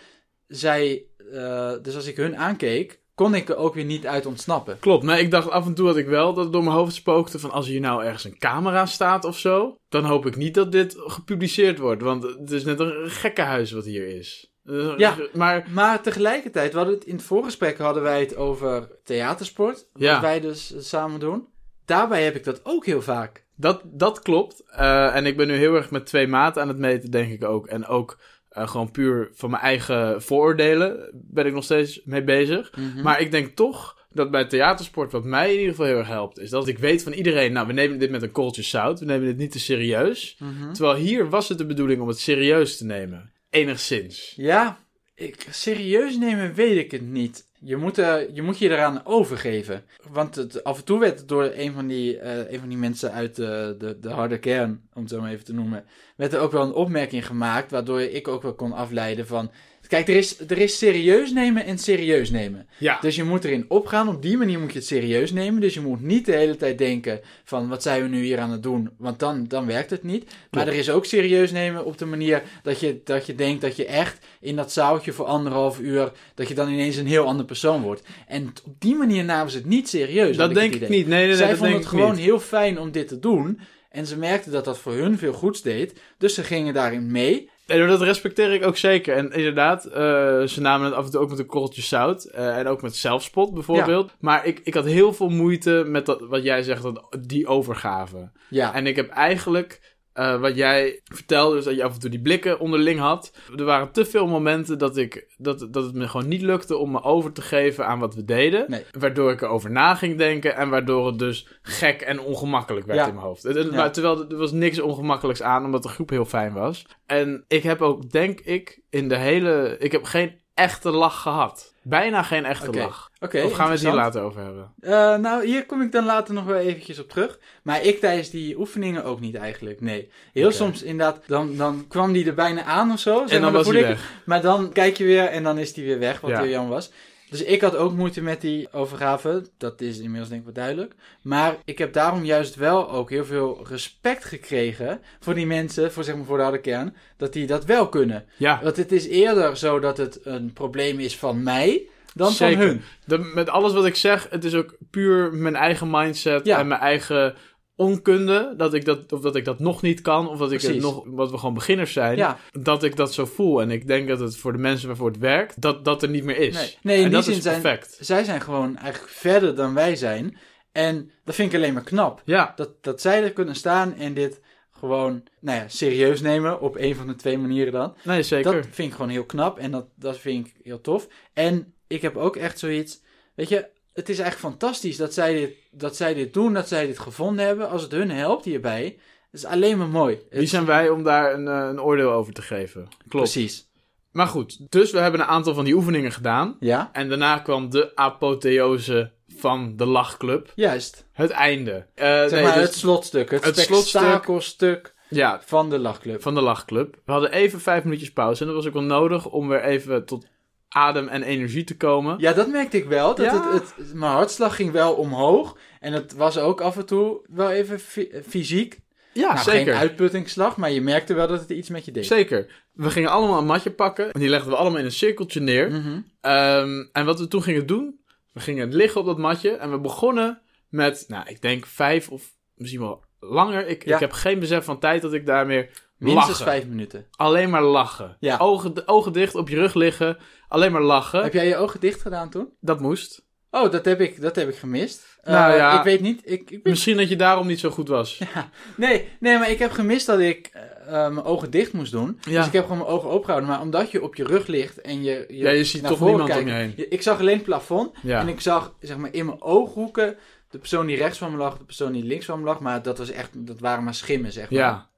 [0.48, 4.80] zij, eh, dus als ik hun aankeek, kon ik er ook weer niet uit ontsnappen.
[4.80, 6.94] Klopt, maar ik dacht af en toe had ik wel dat het door mijn hoofd
[6.94, 10.54] spookte van als hier nou ergens een camera staat of zo, dan hoop ik niet
[10.54, 14.52] dat dit gepubliceerd wordt, want het is net een gekkenhuis wat hier is.
[14.66, 15.16] Eh, Ja.
[15.34, 19.88] Maar Maar tegelijkertijd, we hadden het in het voorgesprek hadden wij het over theatersport.
[19.94, 20.22] Wat Ja.
[20.22, 21.48] wij dus samen doen.
[21.86, 23.48] Daarbij heb ik dat ook heel vaak.
[23.56, 24.64] dat, dat klopt.
[24.72, 27.44] Eh, en ik ben nu heel erg met twee maten aan het meten, denk ik
[27.44, 27.68] ook.
[27.68, 28.18] En ook
[28.60, 32.74] eh, gewoon puur van mijn eigen vooroordelen ben ik nog steeds mee bezig.
[33.04, 36.40] Maar ik denk toch dat bij theatersport, wat mij in ieder geval heel erg helpt,
[36.40, 39.06] is dat ik weet van iedereen, nou, we nemen dit met een korreltje zout, we
[39.06, 40.38] nemen dit niet te serieus.
[40.40, 40.74] Mhm.
[40.74, 43.32] Terwijl hier was het de bedoeling om het serieus te nemen.
[43.50, 44.34] Enigszins.
[44.36, 44.80] Ja,
[45.16, 47.48] ik, serieus nemen weet ik het niet.
[47.62, 49.84] Je moet, eh, je moet je eraan overgeven.
[50.10, 53.12] Want het, af en toe werd door een van die, eh, een van die mensen
[53.12, 56.40] uit de, de, de harde kern, om het zo maar even te noemen, werd er
[56.40, 59.52] ook wel een opmerking gemaakt, waardoor ik ook wel kon afleiden van...
[59.90, 62.68] Kijk, er is, er is serieus nemen en serieus nemen.
[62.78, 64.08] Ja, Dus je moet erin opgaan.
[64.08, 65.62] Op die manier moet je het serieus nemen.
[65.62, 68.52] Dus je moet niet de hele tijd denken van wat zijn we nu hier aan
[68.52, 68.90] het doen.
[68.98, 70.32] Want dan, dan werkt het niet.
[70.52, 73.76] Maar er is ook serieus nemen op de manier dat je, dat je denkt dat
[73.76, 76.12] je echt in dat zaaltje voor anderhalf uur.
[76.36, 78.02] Dat je dan ineens een heel ander persoon wordt.
[78.28, 80.38] En op die manier namen ze het niet serieus.
[80.38, 80.90] dat denk ik niet.
[80.90, 82.24] Nee, nee, nee, Zij dat vonden denk het gewoon niet.
[82.26, 83.60] heel fijn om dit te doen.
[83.90, 85.94] En ze merkten dat dat voor hun veel goeds deed.
[86.18, 87.50] Dus ze gingen daarin mee.
[87.70, 89.16] Nee, dat respecteer ik ook zeker.
[89.16, 89.94] En inderdaad, eh,
[90.42, 92.24] ze namen het af en toe ook met een korreltje zout.
[92.24, 94.12] eh, en ook met zelfspot bijvoorbeeld.
[94.20, 98.32] Maar ik, ik had heel veel moeite met dat, wat jij zegt, dat, die overgave.
[98.50, 102.10] Ja, En ik heb eigenlijk, eh, wat jij vertelde, dus dat je af en toe
[102.10, 103.32] die blikken onderling had.
[103.58, 106.92] Er waren te veel momenten dat, ik, dat, dat het me gewoon niet lukte om
[106.92, 108.66] me over te geven aan wat we deden.
[108.68, 108.84] Nee.
[109.00, 113.08] Waardoor ik erover na ging denken en waardoor het dus gek en ongemakkelijk werd Ja.
[113.08, 113.44] in mijn hoofd.
[113.44, 113.76] Het- het- Ja.
[113.76, 116.86] maar terwijl er was niks ongemakkelijks aan, omdat de groep heel fijn was.
[117.06, 119.76] En ik heb ook, denk ik, in de hele...
[119.80, 121.74] Ik heb geen echte lach gehad.
[121.82, 123.10] Bijna geen echte lach.
[123.20, 124.74] of gaan we het hier later over hebben?
[124.82, 127.40] Eh, nou, hier kom ik dan later nog wel eventjes op terug.
[127.64, 130.12] Maar ik tijdens die oefeningen ook niet eigenlijk, nee.
[130.34, 130.56] Heel Oké.
[130.56, 133.26] soms inderdaad, dan, dan kwam die er bijna aan of zo.
[133.28, 134.12] en dan was hij weg.
[134.26, 136.40] Maar dan kijk je weer en dan is die weer weg, wat Ja.
[136.42, 136.92] heel jammer was.
[137.30, 139.44] Dus ik had ook moeite met die overgave.
[139.58, 140.94] Dat is inmiddels denk ik wel duidelijk.
[141.22, 146.04] Maar ik heb daarom juist wel ook heel veel respect gekregen voor die mensen, voor
[146.04, 148.26] zeg maar voor de harde kern, dat die dat wel kunnen.
[148.38, 152.58] Ja, Want het is eerder zo dat het een probleem is van mij dan Zeker.
[152.58, 152.82] van hun.
[153.06, 156.60] De, met alles wat ik zeg, het is ook puur mijn eigen mindset Ja.
[156.60, 157.36] en mijn eigen
[157.80, 158.54] onkunde.
[158.58, 161.04] Dat ik dat, of dat ik dat nog niet kan, of dat ik het nog,
[161.06, 162.18] wat we gewoon beginners zijn.
[162.18, 163.62] Ja, Dat ik dat zo voel.
[163.62, 166.24] En ik denk dat het voor de mensen waarvoor het werkt, dat dat er niet
[166.24, 166.56] meer is.
[166.56, 166.78] Nee.
[166.82, 167.98] Nee, in en die dat zin is zijn- perfect.
[168.00, 170.38] zij zijn gewoon eigenlijk verder dan wij zijn.
[170.72, 172.22] En dat vind ik alleen maar knap.
[172.26, 176.62] Ja, Dat, dat zij er kunnen staan en dit gewoon, nou ja, serieus nemen.
[176.62, 177.94] Op een van de twee manieren dan.
[178.04, 178.54] nee, zeker.
[178.54, 181.08] Dat vind ik gewoon heel knap en dat, dat vind ik heel tof.
[181.34, 183.02] En ik heb ook echt zoiets,
[183.36, 186.86] weet je, het is echt fantastisch dat zij dit, dat zij dit doen, dat zij
[186.88, 187.70] dit gevonden hebben.
[187.70, 189.00] Als het hun helpt hierbij,
[189.32, 190.20] is alleen maar mooi.
[190.30, 192.88] Wie zijn wij om daar een, eh, een oordeel over te geven?
[193.08, 193.32] Klopt.
[193.32, 193.68] Precies.
[194.12, 196.56] Maar goed, dus we hebben een aantal van die oefeningen gedaan.
[196.60, 200.52] Ja, En daarna kwam de apotheose van de lachclub.
[200.56, 201.06] juist.
[201.12, 201.86] Het einde.
[201.96, 204.94] Eh, Zeg nee, maar dus- het slotstuk, het, het slotstuk.
[205.10, 206.22] ja, van de lachclub.
[206.22, 206.96] van de lachclub.
[207.06, 208.42] We hadden even vijf minuutjes pauze.
[208.42, 210.26] En dat was ook wel nodig om weer even tot
[210.70, 212.16] adem en energie te komen.
[212.20, 213.16] Ja, dat merkte ik wel.
[213.16, 213.54] Dat Ja.
[213.54, 215.58] het, het, mijn hartslag ging wel omhoog.
[215.80, 218.80] En het was ook af en toe wel even fy- fysiek.
[219.14, 219.74] Ja, nou, zeker.
[219.74, 222.06] geen uitputtingsslag, maar je merkte wel dat het iets met je deed.
[222.06, 222.48] Zeker.
[222.74, 224.12] We gingen allemaal een matje pakken.
[224.12, 225.72] En die legden we allemaal in een cirkeltje neer.
[225.72, 226.00] Mhm.
[226.22, 228.00] Ehm, en wat we toen gingen doen,
[228.34, 229.50] we gingen liggen op dat matje.
[229.52, 233.68] En we begonnen met, nou, ik denk vijf of misschien wel langer.
[233.68, 233.94] Ik, Ja.
[233.94, 236.46] ik heb geen besef van tijd dat ik daar meer Minstens lachen.
[236.46, 237.06] vijf minuten.
[237.16, 238.18] Alleen maar lachen.
[238.20, 238.38] Ja.
[238.38, 240.18] Ogen, ogen dicht, op je rug liggen.
[240.48, 241.24] Alleen maar lachen.
[241.24, 242.50] Heb jij je ogen dicht gedaan toen?
[242.60, 243.28] Dat moest.
[243.52, 245.20] Oh, dat heb ik, dat heb ik gemist.
[245.24, 245.78] Nou Eh, ja.
[245.78, 246.22] Ik weet niet.
[246.24, 248.20] Ik, ik weet- Misschien dat je daarom niet zo goed was.
[248.78, 250.62] nee, nee, maar ik heb gemist dat ik eh,
[251.06, 252.20] eh, mijn ogen dicht moest doen.
[252.22, 252.38] Ja.
[252.38, 253.50] Dus ik heb gewoon mijn ogen opengehouden.
[253.50, 256.36] Maar omdat je op je rug ligt en je, je, Ja, je ziet toch niemand
[256.36, 256.92] om je heen.
[256.92, 257.96] Ik zag alleen het plafond.
[258.02, 258.20] Ja.
[258.20, 260.18] En ik zag, zeg maar, in mijn ooghoeken
[260.50, 262.60] de persoon die rechts van me lag, de persoon die links van me lag.
[262.60, 264.60] Maar dat was echt, dat waren maar schimmen, zeg maar.
[264.60, 264.89] Ja.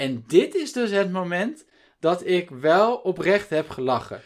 [0.00, 1.64] En dit is dus het moment
[1.98, 4.20] dat ik wel oprecht heb gelachen.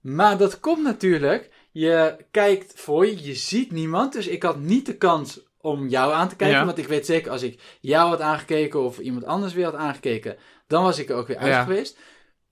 [0.00, 4.12] Maar dat komt natuurlijk, je kijkt voor je, je ziet niemand.
[4.12, 6.58] Dus ik had niet de kans om jou aan te kijken.
[6.58, 6.64] Ja.
[6.64, 10.36] Want ik weet zeker, als ik jou had aangekeken of iemand anders weer had aangekeken,
[10.66, 11.62] dan was ik er ook weer uit Ja.
[11.62, 11.98] geweest.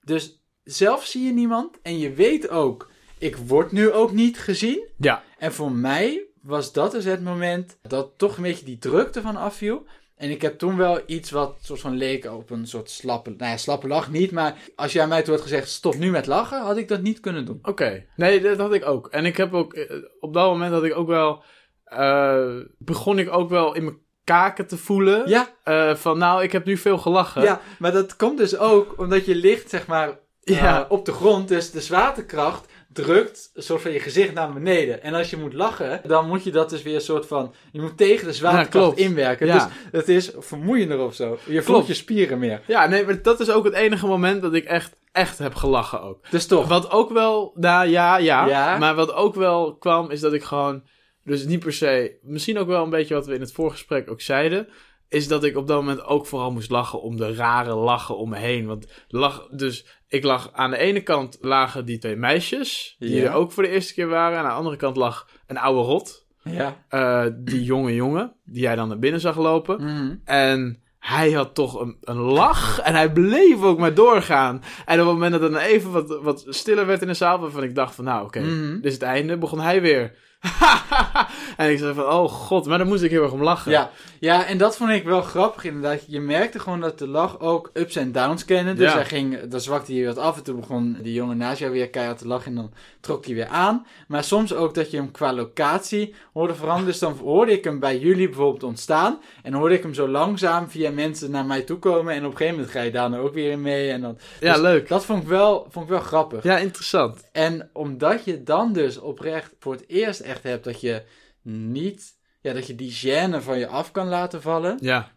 [0.03, 4.87] Dus zelf zie je niemand en je weet ook, ik word nu ook niet gezien.
[4.97, 5.23] Ja.
[5.37, 9.35] En voor mij was dat dus het moment dat toch een beetje die drukte van
[9.35, 9.85] afviel.
[10.21, 13.51] En ik heb toen wel iets wat soort van leek op een soort slappe, nou
[13.51, 14.31] ja, slappe lach niet.
[14.31, 17.19] Maar als jij mij toen had gezegd, stop nu met lachen, had ik dat niet
[17.19, 17.59] kunnen doen.
[17.61, 18.05] Oké.
[18.15, 19.07] Nee, dat had ik ook.
[19.07, 19.73] En ik heb ook...
[19.73, 21.43] eh, Op dat moment had ik ook wel...
[21.83, 25.29] eh, begon ik ook wel in mijn kaken te voelen.
[25.29, 27.41] Ja, eh, van nou, ik heb nu veel gelachen.
[27.43, 30.85] ja, maar dat komt dus ook omdat je ligt, zeg maar, Ja.
[30.89, 31.47] op de grond.
[31.47, 35.03] Dus de zwaartekracht drukt een soort van je gezicht naar beneden.
[35.03, 37.53] En als je moet lachen, dan moet je dat dus weer een soort van...
[37.71, 39.47] Je moet tegen de zwaartekracht inwerken.
[39.47, 39.53] Ja.
[39.53, 41.37] Dus het is vermoeiender of zo.
[41.45, 41.87] Je voelt Klopt.
[41.87, 42.61] je spieren meer.
[42.67, 46.01] Ja, nee, maar dat is ook het enige moment dat ik echt, echt heb gelachen
[46.01, 46.29] ook.
[46.29, 46.67] Dus toch.
[46.67, 48.77] Wat ook wel, nou ja, ja, Ja.
[48.77, 50.83] Maar wat ook wel kwam, is dat ik gewoon,
[51.23, 54.21] dus niet per se, misschien ook wel een beetje wat we in het voorgesprek ook
[54.21, 54.67] zeiden.
[55.11, 58.29] Is dat ik op dat moment ook vooral moest lachen om de rare lachen om
[58.29, 58.65] me heen.
[58.65, 63.23] Want lach, dus ik lag aan de ene kant lagen die twee meisjes, die Ja.
[63.23, 64.37] er ook voor de eerste keer waren.
[64.37, 66.83] En aan de andere kant lag een oude rot, Ja.
[66.89, 69.81] eh, die jonge jongen, die jij dan naar binnen zag lopen.
[69.83, 70.15] Mhm.
[70.25, 74.61] En hij had toch een, een lach en hij bleef ook maar doorgaan.
[74.85, 77.39] En op het moment dat het dan even wat, wat stiller werd in de zaal,
[77.39, 78.73] waarvan ik dacht van nou oké, Mhm.
[78.75, 80.29] dit is het einde, begon hij weer.
[81.57, 83.71] en ik zei van oh god, maar daar moest ik heel erg om lachen.
[83.71, 83.89] Ja.
[84.19, 86.03] ja, en dat vond ik wel grappig inderdaad.
[86.07, 88.73] Je merkte gewoon dat de lach ook ups en downs kende.
[88.73, 88.95] Dus Ja.
[88.95, 91.89] hij ging, dan zwakte hij wat af en toen begon die jongen naast jou weer
[91.89, 93.85] keihard te lachen en dan trok hij weer aan.
[94.07, 96.87] Maar soms ook dat je hem qua locatie hoorde veranderen.
[96.91, 100.69] Dus dan hoorde ik hem bij jullie bijvoorbeeld ontstaan en hoorde ik hem zo langzaam
[100.69, 102.13] via mensen naar mij toe komen.
[102.13, 103.91] En op een gegeven moment ga je daar dan ook weer in mee.
[103.91, 104.87] En dan, Ja, Dus leuk.
[104.87, 106.43] dat vond ik wel, vond ik wel grappig.
[106.43, 107.29] Ja, interessant.
[107.31, 111.03] En omdat je dan dus oprecht voor het eerst echt hebt dat je
[111.41, 115.11] niet, ja, dat je die gêne van je af kan laten vallen, Ja,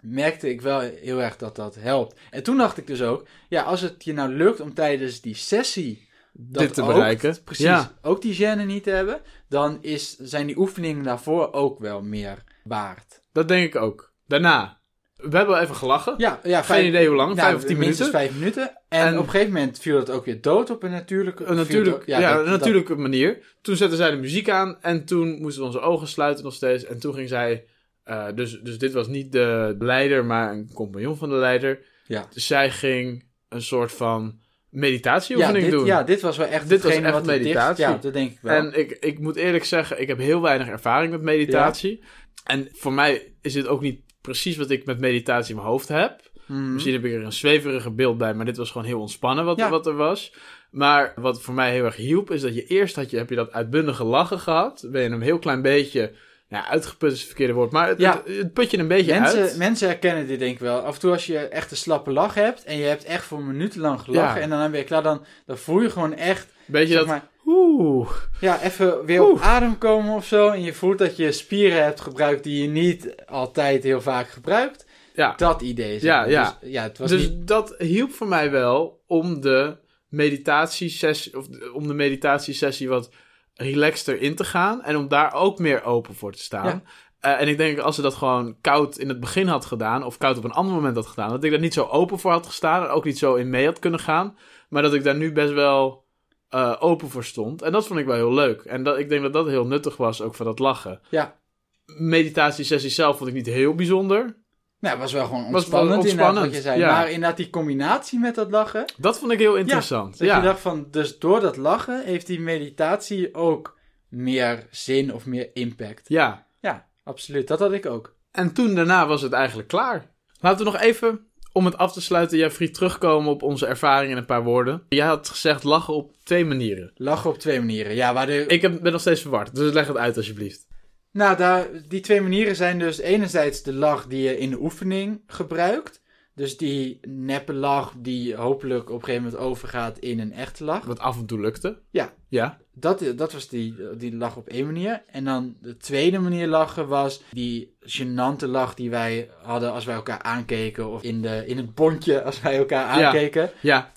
[0.00, 2.20] merkte ik wel heel erg dat dat helpt.
[2.30, 5.34] En toen dacht ik dus ook, ja, als het je nou lukt om tijdens die
[5.34, 7.42] sessie dat dit te ook, bereiken.
[7.44, 11.78] precies, Ja, ook die gêne niet te hebben, dan is, zijn die oefeningen daarvoor ook
[11.78, 13.22] wel meer waard.
[13.32, 14.12] dat denk ik ook.
[14.26, 14.79] Daarna,
[15.22, 16.14] we hebben wel even gelachen.
[16.16, 18.10] Ja, ja Geen idee hoe lang, nou, vijf of tien minuten.
[18.10, 18.62] vijf minuten.
[18.88, 21.44] En, En- op een gegeven moment viel het ook weer dood op een natuurlijke...
[21.44, 23.38] Een natuurlijk, ja, dat- een dat- natuurlijke manier.
[23.62, 26.84] Toen zetten zij de muziek aan en toen moesten we onze ogen sluiten nog steeds.
[26.84, 27.64] En toen ging zij,
[28.04, 31.78] eh, dus, dus dit was niet de leider, maar een compagnon van de leider.
[32.06, 32.26] Ja.
[32.32, 34.22] Dus zij ging een soort van
[34.70, 35.84] ja, meditatieoefening dit, doen.
[35.86, 37.84] ja, dit was wel echt Dit was echt wat meditatie.
[37.84, 38.54] Ja, dat denk ik wel.
[38.56, 42.02] En ik, ik moet eerlijk zeggen, ik heb heel weinig ervaring met meditatie.
[42.44, 44.00] En voor mij is dit ook niet
[44.30, 46.20] precies wat ik met meditatie in mijn hoofd heb.
[46.46, 46.72] Mhm.
[46.72, 49.58] Misschien heb ik er een zweverige beeld bij, maar dit was gewoon heel ontspannen wat,
[49.58, 49.68] Ja.
[49.70, 50.32] wat er was.
[50.70, 53.34] Maar wat voor mij heel erg hielp, is dat je eerst had je, heb je
[53.36, 54.86] dat uitbundige lachen gehad.
[54.90, 56.12] Ben je een heel klein beetje,
[56.48, 58.22] ja, uitgeput is het verkeerde woord, maar het, Ja.
[58.24, 59.56] het, het put je een beetje Mensen, uit.
[59.56, 60.78] mensen herkennen dit denk ik wel.
[60.80, 63.42] Af en toe als je echt een slappe lach hebt en je hebt echt voor
[63.42, 64.42] minuten lang gelachen Ja.
[64.42, 67.28] en dan ben je klaar, dan, dan voel je gewoon echt, Beetje zeg dat, maar,
[67.50, 70.48] oeh, ja, even weer op adem komen of zo.
[70.48, 74.86] En je voelt dat je spieren hebt gebruikt die je niet altijd heel vaak gebruikt.
[75.14, 75.34] ja.
[75.36, 76.56] Dat idee is Ja, ja.
[76.60, 77.46] Dus, ja, het was Dus niet...
[77.48, 79.76] dat hielp voor mij wel om de
[80.08, 83.10] meditatiesessie, of om de meditatiesessie wat
[83.54, 84.82] relaxter in te gaan.
[84.82, 86.66] En om daar ook meer open voor te staan.
[86.66, 86.82] Ja.
[87.20, 90.18] Eh, en ik denk als ze dat gewoon koud in het begin had gedaan, of
[90.18, 92.46] koud op een ander moment had gedaan, dat ik daar niet zo open voor had
[92.46, 94.36] gestaan en ook niet zo in mee had kunnen gaan.
[94.68, 96.04] Maar dat ik daar nu best wel
[96.50, 97.62] eh, open voor stond.
[97.62, 98.62] En dat vond ik wel heel leuk.
[98.62, 101.00] En dat, ik denk dat dat heel nuttig was, ook voor dat lachen.
[101.08, 101.38] Ja.
[101.86, 104.36] Meditatiesessie zelf vond ik niet heel bijzonder.
[104.80, 106.78] Nou, het was wel gewoon ontspannend, ontspannend, wat je zei.
[106.78, 106.90] ja.
[106.92, 108.84] Maar inderdaad die combinatie met dat lachen.
[108.96, 110.18] Dat vond ik heel interessant.
[110.18, 110.36] Dat ja.
[110.36, 113.78] je dacht van, dus door dat lachen heeft die meditatie ook
[114.08, 116.08] meer zin of meer impact.
[116.08, 116.48] ja.
[116.60, 117.48] Ja, absoluut.
[117.48, 118.14] Dat had ik ook.
[118.30, 120.10] En toen daarna was het eigenlijk klaar.
[120.40, 124.16] Laten we nog even, om het af te sluiten, Jeffrey, terugkomen op onze ervaring in
[124.16, 124.82] een paar woorden.
[124.88, 126.90] Jij had gezegd lachen op twee manieren.
[126.94, 127.94] Lachen op twee manieren.
[127.94, 128.44] Ja, waar de...
[128.46, 130.66] Ik heb, ben nog steeds verward, dus leg het uit alsjeblieft.
[131.12, 135.22] Nou, daar, die twee manieren zijn dus enerzijds de lach die je in de oefening
[135.26, 136.02] gebruikt.
[136.34, 140.84] Dus die neppe lach die hopelijk op een gegeven moment overgaat in een echte lach.
[140.84, 141.78] Wat af en toe lukte.
[141.90, 142.12] Ja.
[142.28, 142.58] Ja.
[142.72, 145.02] Dat, dat was die, die lach op één manier.
[145.10, 149.94] En dan de tweede manier lachen was die gênante lach die wij hadden als wij
[149.94, 150.88] elkaar aankeken.
[150.90, 153.06] Of in, de, in het bondje als wij elkaar Ja.
[153.06, 153.50] aankeken.
[153.60, 153.92] Ja.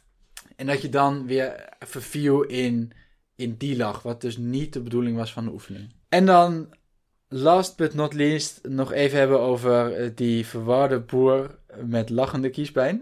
[0.56, 2.92] En dat je dan weer verviel in,
[3.36, 4.02] in die lach.
[4.02, 5.94] Wat dus niet de bedoeling was van de oefening.
[6.10, 6.68] En dan,
[7.28, 13.02] last but not least, nog even hebben over eh, die verwarde boer met lachende kiespijn.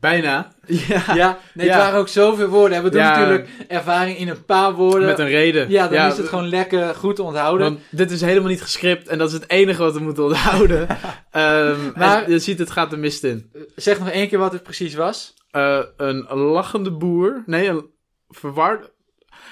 [0.00, 0.52] Bijna.
[0.66, 1.02] Ja.
[1.14, 1.72] ja, nee, Ja.
[1.74, 2.82] het waren ook zoveel woorden.
[2.82, 3.18] We doen Ja.
[3.18, 5.08] natuurlijk ervaring in een paar woorden.
[5.08, 5.70] Met een reden.
[5.70, 7.66] Ja, dan is het gewoon lekker goed onthouden.
[7.66, 10.86] Want dit is helemaal niet gescript en dat is het enige wat we moeten onthouden.
[11.30, 13.50] Ehm, Maar- je ziet, het gaat de mist in.
[13.76, 15.34] Zeg nog één keer wat het precies was.
[15.50, 17.42] Eh, een lachende boer.
[17.46, 17.90] Nee, een
[18.28, 18.92] verwarde.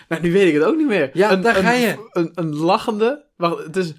[0.08, 1.10] Nou, nu weet ik het ook niet meer.
[1.12, 2.08] Ja, een, daar een, ga je.
[2.12, 3.24] Een, een lachende.
[3.36, 3.92] Wacht, het is.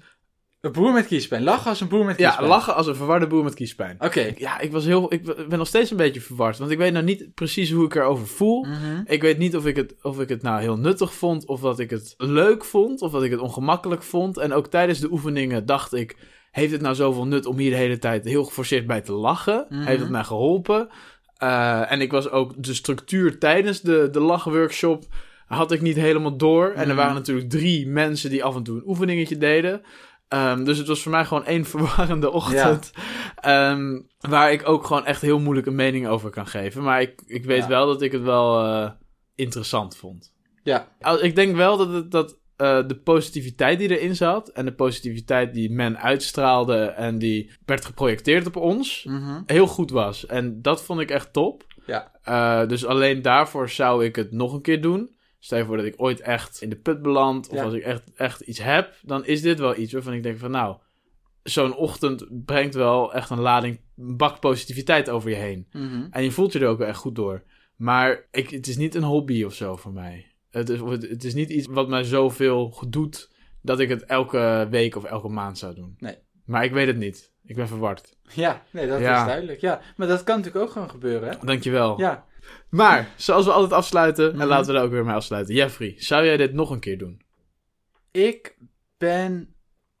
[0.64, 1.42] Een boer met kiespijn.
[1.42, 2.48] Lachen als een boer met Ja, kiespijn.
[2.48, 3.96] lachen als een verwarde boer met kiespijn.
[3.98, 4.32] Oké.
[4.36, 5.12] Ja, ik was heel.
[5.12, 6.58] Ik ben nog steeds een beetje verward.
[6.58, 8.64] Want ik weet nou niet precies hoe ik erover voel.
[8.64, 9.02] Mhm.
[9.06, 11.78] Ik weet niet of ik, het, of ik het nou heel nuttig vond, of dat
[11.78, 14.36] ik het leuk vond, of dat ik het ongemakkelijk vond.
[14.38, 16.16] En ook tijdens de oefeningen dacht ik,
[16.50, 19.66] heeft het nou zoveel nut om hier de hele tijd heel geforceerd bij te lachen?
[19.68, 19.82] Mhm.
[19.82, 20.88] Heeft het mij geholpen?
[21.36, 25.04] Eh, en ik was ook de structuur tijdens de, de lachworkshop
[25.46, 26.68] had ik niet helemaal door.
[26.70, 26.96] En er Mhm.
[26.96, 29.82] waren natuurlijk drie mensen die af en toe een oefeningetje deden.
[30.28, 32.90] Ehm, dus het was voor mij gewoon één verwarrende ochtend.
[33.36, 36.82] Ehm, waar ik ook gewoon echt heel moeilijk een mening over kan geven.
[36.82, 37.68] Maar ik, ik weet Ja.
[37.68, 38.90] wel dat ik het wel eh,
[39.34, 40.32] interessant vond.
[40.62, 40.88] Ja.
[41.20, 44.48] Ik denk wel dat, het, dat eh, de positiviteit die erin zat.
[44.48, 49.04] En de positiviteit die men uitstraalde en die werd geprojecteerd op ons.
[49.08, 49.42] Mhm.
[49.46, 50.26] Heel goed was.
[50.26, 51.64] En dat vond ik echt top.
[51.86, 52.12] Ja.
[52.22, 55.13] Eh, dus alleen daarvoor zou ik het nog een keer doen.
[55.44, 57.48] Stel je voor dat ik ooit echt in de put beland.
[57.48, 57.62] Of Ja.
[57.64, 58.94] als ik echt, echt iets heb.
[59.02, 60.76] Dan is dit wel iets waarvan ik denk van nou.
[61.42, 65.66] Zo'n ochtend brengt wel echt een lading, een bak positiviteit over je heen.
[65.72, 66.06] Mhm.
[66.10, 67.42] En je voelt je er ook wel echt goed door.
[67.76, 70.26] Maar ik, het is niet een hobby of zo voor mij.
[70.50, 73.30] Het is, het, het is niet iets wat mij zoveel doet
[73.62, 75.94] dat ik het elke week of elke maand zou doen.
[75.98, 76.16] Nee.
[76.44, 77.32] Maar ik weet het niet.
[77.44, 78.16] Ik ben verward.
[78.34, 79.20] Ja, nee, dat Ja.
[79.20, 79.60] is duidelijk.
[79.60, 81.36] Ja, maar dat kan natuurlijk ook gewoon gebeuren, hè?
[81.46, 81.98] Dankjewel.
[81.98, 82.24] Ja.
[82.70, 84.46] Maar, zoals we altijd afsluiten, en Mhm.
[84.46, 85.54] laten we daar ook weer mee afsluiten.
[85.54, 87.22] Jeffrey, zou jij dit nog een keer doen?
[88.10, 88.56] Ik
[88.98, 89.54] ben...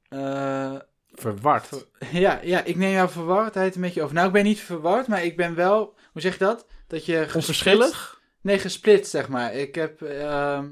[0.08, 0.74] eh,
[1.12, 1.66] Verward.
[1.66, 4.14] ver- ja, ja, ik neem jouw verwardheid een beetje over.
[4.14, 5.94] Nou, ik ben niet verward, maar ik ben wel...
[6.12, 6.66] Hoe zeg je dat?
[6.88, 7.12] Dat je...
[7.16, 8.20] gesplitst- Onverschillig?
[8.40, 9.54] Nee, gesplitst, zeg maar.
[9.54, 10.02] Ik heb...
[10.02, 10.66] ehm,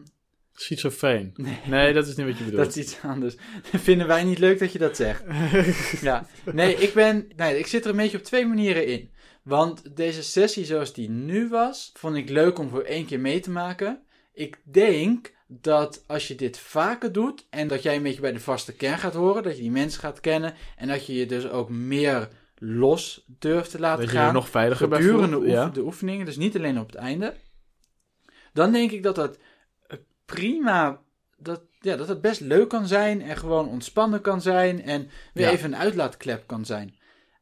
[0.54, 1.30] Schizofreen.
[1.36, 2.64] nee, Nee, dat is niet wat je bedoelt.
[2.64, 3.34] dat is iets anders.
[3.72, 5.22] Vinden wij niet leuk dat je dat zegt.
[6.00, 7.28] Ja, nee, ik ben.
[7.36, 9.10] Nee, ik zit er een beetje op twee manieren in.
[9.42, 13.40] Want deze sessie zoals die nu was, vond ik leuk om voor één keer mee
[13.40, 14.02] te maken.
[14.32, 18.40] Ik denk dat als je dit vaker doet en dat jij een beetje bij de
[18.40, 21.48] vaste kern gaat horen, dat je die mensen gaat kennen en dat je je dus
[21.48, 25.34] ook meer los durft te laten dat je er gaan nog veiliger gedurende voelt.
[25.34, 25.68] oefen- Ja.
[25.68, 27.34] de oefeningen, dus niet alleen op het einde.
[28.52, 29.38] Dan denk ik dat dat
[29.86, 31.00] eh, prima,
[31.36, 35.46] dat, ja, dat het best leuk kan zijn en gewoon ontspannen kan zijn en weer
[35.46, 35.52] Ja.
[35.52, 36.96] even een uitlaatklep kan zijn.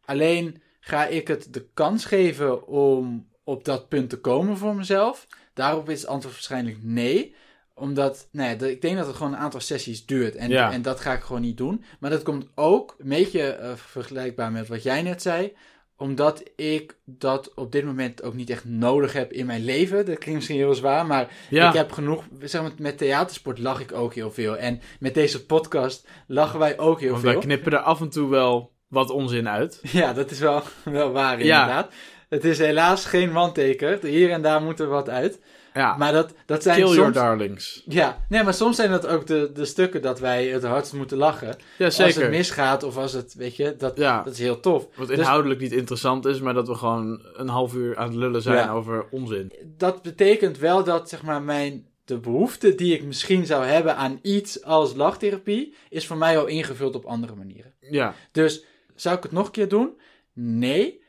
[0.05, 5.27] Alleen ga ik het de kans geven om op dat punt te komen voor mezelf.
[5.55, 7.35] Daarop is het antwoord waarschijnlijk nee
[7.75, 10.35] omdat, nou ja, de- ik denk dat het gewoon een aantal sessies duurt.
[10.37, 10.73] En, Ja.
[10.73, 11.85] en dat ga ik gewoon niet doen.
[12.01, 15.53] Maar dat komt ook een beetje eh, vergelijkbaar met wat jij net zei
[15.97, 19.97] omdat ik dat op dit moment ook niet echt nodig heb in mijn leven.
[19.97, 21.69] Dat klinkt misschien heel zwaar, maar Ja.
[21.69, 22.25] ik heb genoeg...
[22.43, 24.57] Zeg maar, met theatersport lach ik ook heel veel.
[24.57, 27.41] En met deze podcast lachen wij ook heel Want wij veel.
[27.41, 29.81] knippen er af en toe wel wat onzin uit.
[29.93, 31.61] Ja, dat is wel, wel waar Ja.
[31.61, 31.93] inderdaad.
[32.29, 33.99] Het is helaas geen wandteken.
[34.07, 35.41] Hier en daar moet er wat uit.
[35.75, 36.97] Ja, Maar dat, dat zijn kill soms...
[36.97, 37.83] your darlings.
[37.87, 41.17] Ja, nee, maar soms zijn dat ook de, de stukken dat wij het hardst moeten
[41.19, 41.57] lachen.
[41.79, 42.31] Ja, Als het zeker.
[42.31, 44.87] misgaat of als het, weet je, dat, Ja, dat is heel tof.
[44.97, 48.17] wat Dus- inhoudelijk niet interessant is, maar dat we gewoon een half uur aan het
[48.17, 48.73] lullen zijn Ja.
[48.73, 49.53] over onzin.
[49.77, 54.19] dat betekent wel dat zeg maar mijn de behoefte die ik misschien zou hebben aan
[54.23, 57.73] iets als lachtherapie is voor mij al ingevuld op andere manieren.
[57.81, 58.65] Ja, Dus
[59.01, 60.01] zou ik het nog een keer doen?
[60.33, 61.03] Nee,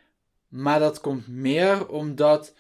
[0.48, 2.54] maar dat komt meer omdat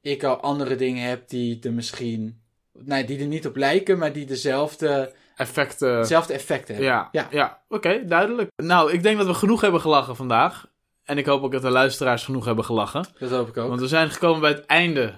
[0.00, 2.40] ik al andere dingen heb die er misschien
[2.72, 6.00] nee, die er niet op lijken, maar die dezelfde, effecten.
[6.00, 6.92] dezelfde effecten hebben.
[6.92, 7.26] Ja, ja.
[7.30, 7.62] Ja.
[7.68, 8.50] oké, duidelijk.
[8.56, 10.68] Nou, ik denk dat we genoeg hebben gelachen vandaag.
[11.04, 13.06] En ik hoop ook dat de luisteraars genoeg hebben gelachen.
[13.18, 13.68] Dat hoop ik ook.
[13.68, 15.14] Want we zijn gekomen bij het einde.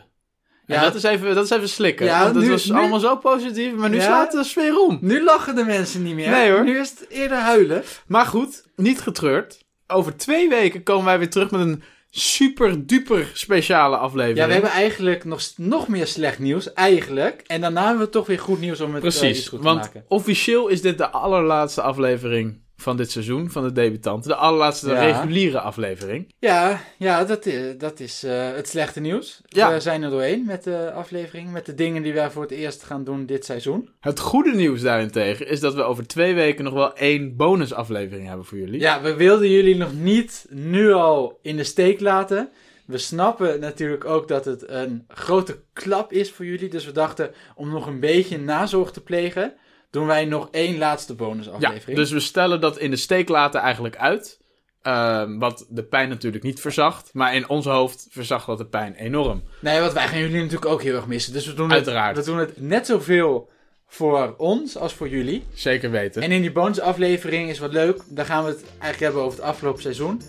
[0.72, 0.86] En Ja.
[0.86, 2.06] dat is even, dat is even slikken.
[2.06, 4.02] Ja, want nu- was nu- allemaal zo positief, maar nu Ja.
[4.02, 4.98] slaat de sfeer om.
[5.00, 6.30] Nu lachen de mensen niet meer.
[6.30, 6.64] Nee, hoor.
[6.64, 7.82] Nu is het eerder huilen.
[8.06, 9.60] Maar goed, niet getreurd.
[9.86, 14.38] Over twee weken komen wij weer terug met een super duper speciale aflevering.
[14.38, 17.42] Ja, we hebben eigenlijk nog, nog meer slecht nieuws, eigenlijk.
[17.46, 19.80] En daarna hebben we toch weer goed nieuws om het eh, Precies, goed te want
[19.80, 20.04] maken.
[20.08, 24.30] officieel is dit de allerlaatste aflevering van dit seizoen, van de debutanten.
[24.30, 25.00] De allerlaatste Ja.
[25.00, 26.32] reguliere aflevering.
[26.38, 29.40] Ja, ja dat is, dat is eh, het slechte nieuws.
[29.46, 29.72] Ja.
[29.72, 32.82] We zijn er doorheen met de aflevering, met de dingen die wij voor het eerst
[32.82, 33.88] gaan doen dit seizoen.
[34.00, 38.44] Het goede nieuws daarentegen is dat we over twee weken nog wel één bonusaflevering hebben
[38.46, 38.80] voor jullie.
[38.80, 42.48] Ja, we wilden jullie nog niet nu al in de steek laten.
[42.86, 46.68] We snappen natuurlijk ook dat het een grote klap is voor jullie.
[46.68, 49.54] Dus we dachten, om nog een beetje nazorg te plegen,
[49.92, 51.96] doen wij nog één laatste Ja, bonusaflevering.
[51.96, 54.40] dus we stellen dat in de steek laten eigenlijk uit.
[54.82, 57.10] Ehm, wat de pijn natuurlijk niet verzacht.
[57.12, 59.42] Maar in ons hoofd verzacht dat de pijn enorm.
[59.60, 61.32] Nee, want wij gaan jullie natuurlijk ook heel erg missen.
[61.32, 62.16] Dus we doen, Uiteraard.
[62.16, 63.50] Het, we doen het net zoveel
[63.86, 65.44] voor ons als voor jullie.
[65.54, 66.22] Zeker weten.
[66.22, 68.02] En in die bonusaflevering is wat leuk.
[68.08, 70.22] Daar gaan we het eigenlijk hebben over het afgelopen seizoen.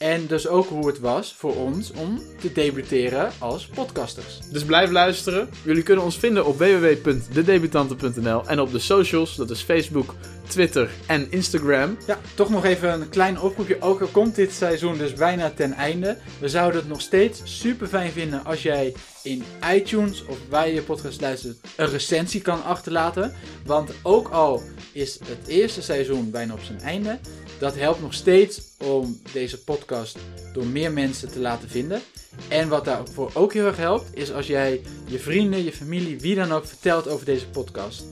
[0.00, 4.38] En dus ook hoe het was voor ons om te debuteren als podcasters.
[4.52, 5.48] Dus blijf luisteren.
[5.64, 9.36] Jullie kunnen ons vinden op www.dedebutanten.nl en op de socials.
[9.36, 10.14] Dat is Facebook,
[10.48, 11.96] Twitter en Instagram.
[12.06, 13.80] Ja, toch nog even een klein oproepje.
[13.80, 16.16] Ook al komt dit seizoen dus bijna ten einde.
[16.38, 19.42] We zouden het nog steeds super fijn vinden als jij in
[19.74, 23.34] iTunes of waar je je podcast luistert een recensie kan achterlaten.
[23.64, 27.18] Want ook al is het eerste seizoen bijna op zijn einde,
[27.60, 30.18] dat helpt nog steeds om deze podcast
[30.52, 32.00] door meer mensen te laten vinden.
[32.48, 36.34] En wat daarvoor ook heel erg helpt, is als jij je vrienden, je familie, wie
[36.34, 38.04] dan ook vertelt over deze podcast.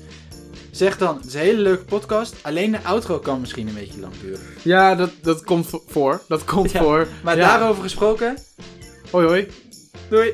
[0.70, 4.00] Zeg dan, het is een hele leuke podcast, alleen de outro kan misschien een beetje
[4.00, 4.40] lang duren.
[4.62, 6.22] Ja, dat, dat komt vo- voor.
[6.28, 7.08] Dat komt Ja, voor.
[7.22, 7.46] Maar Ja.
[7.58, 8.36] daarover gesproken,
[9.10, 9.48] Hoi hoi.
[10.08, 10.32] doei!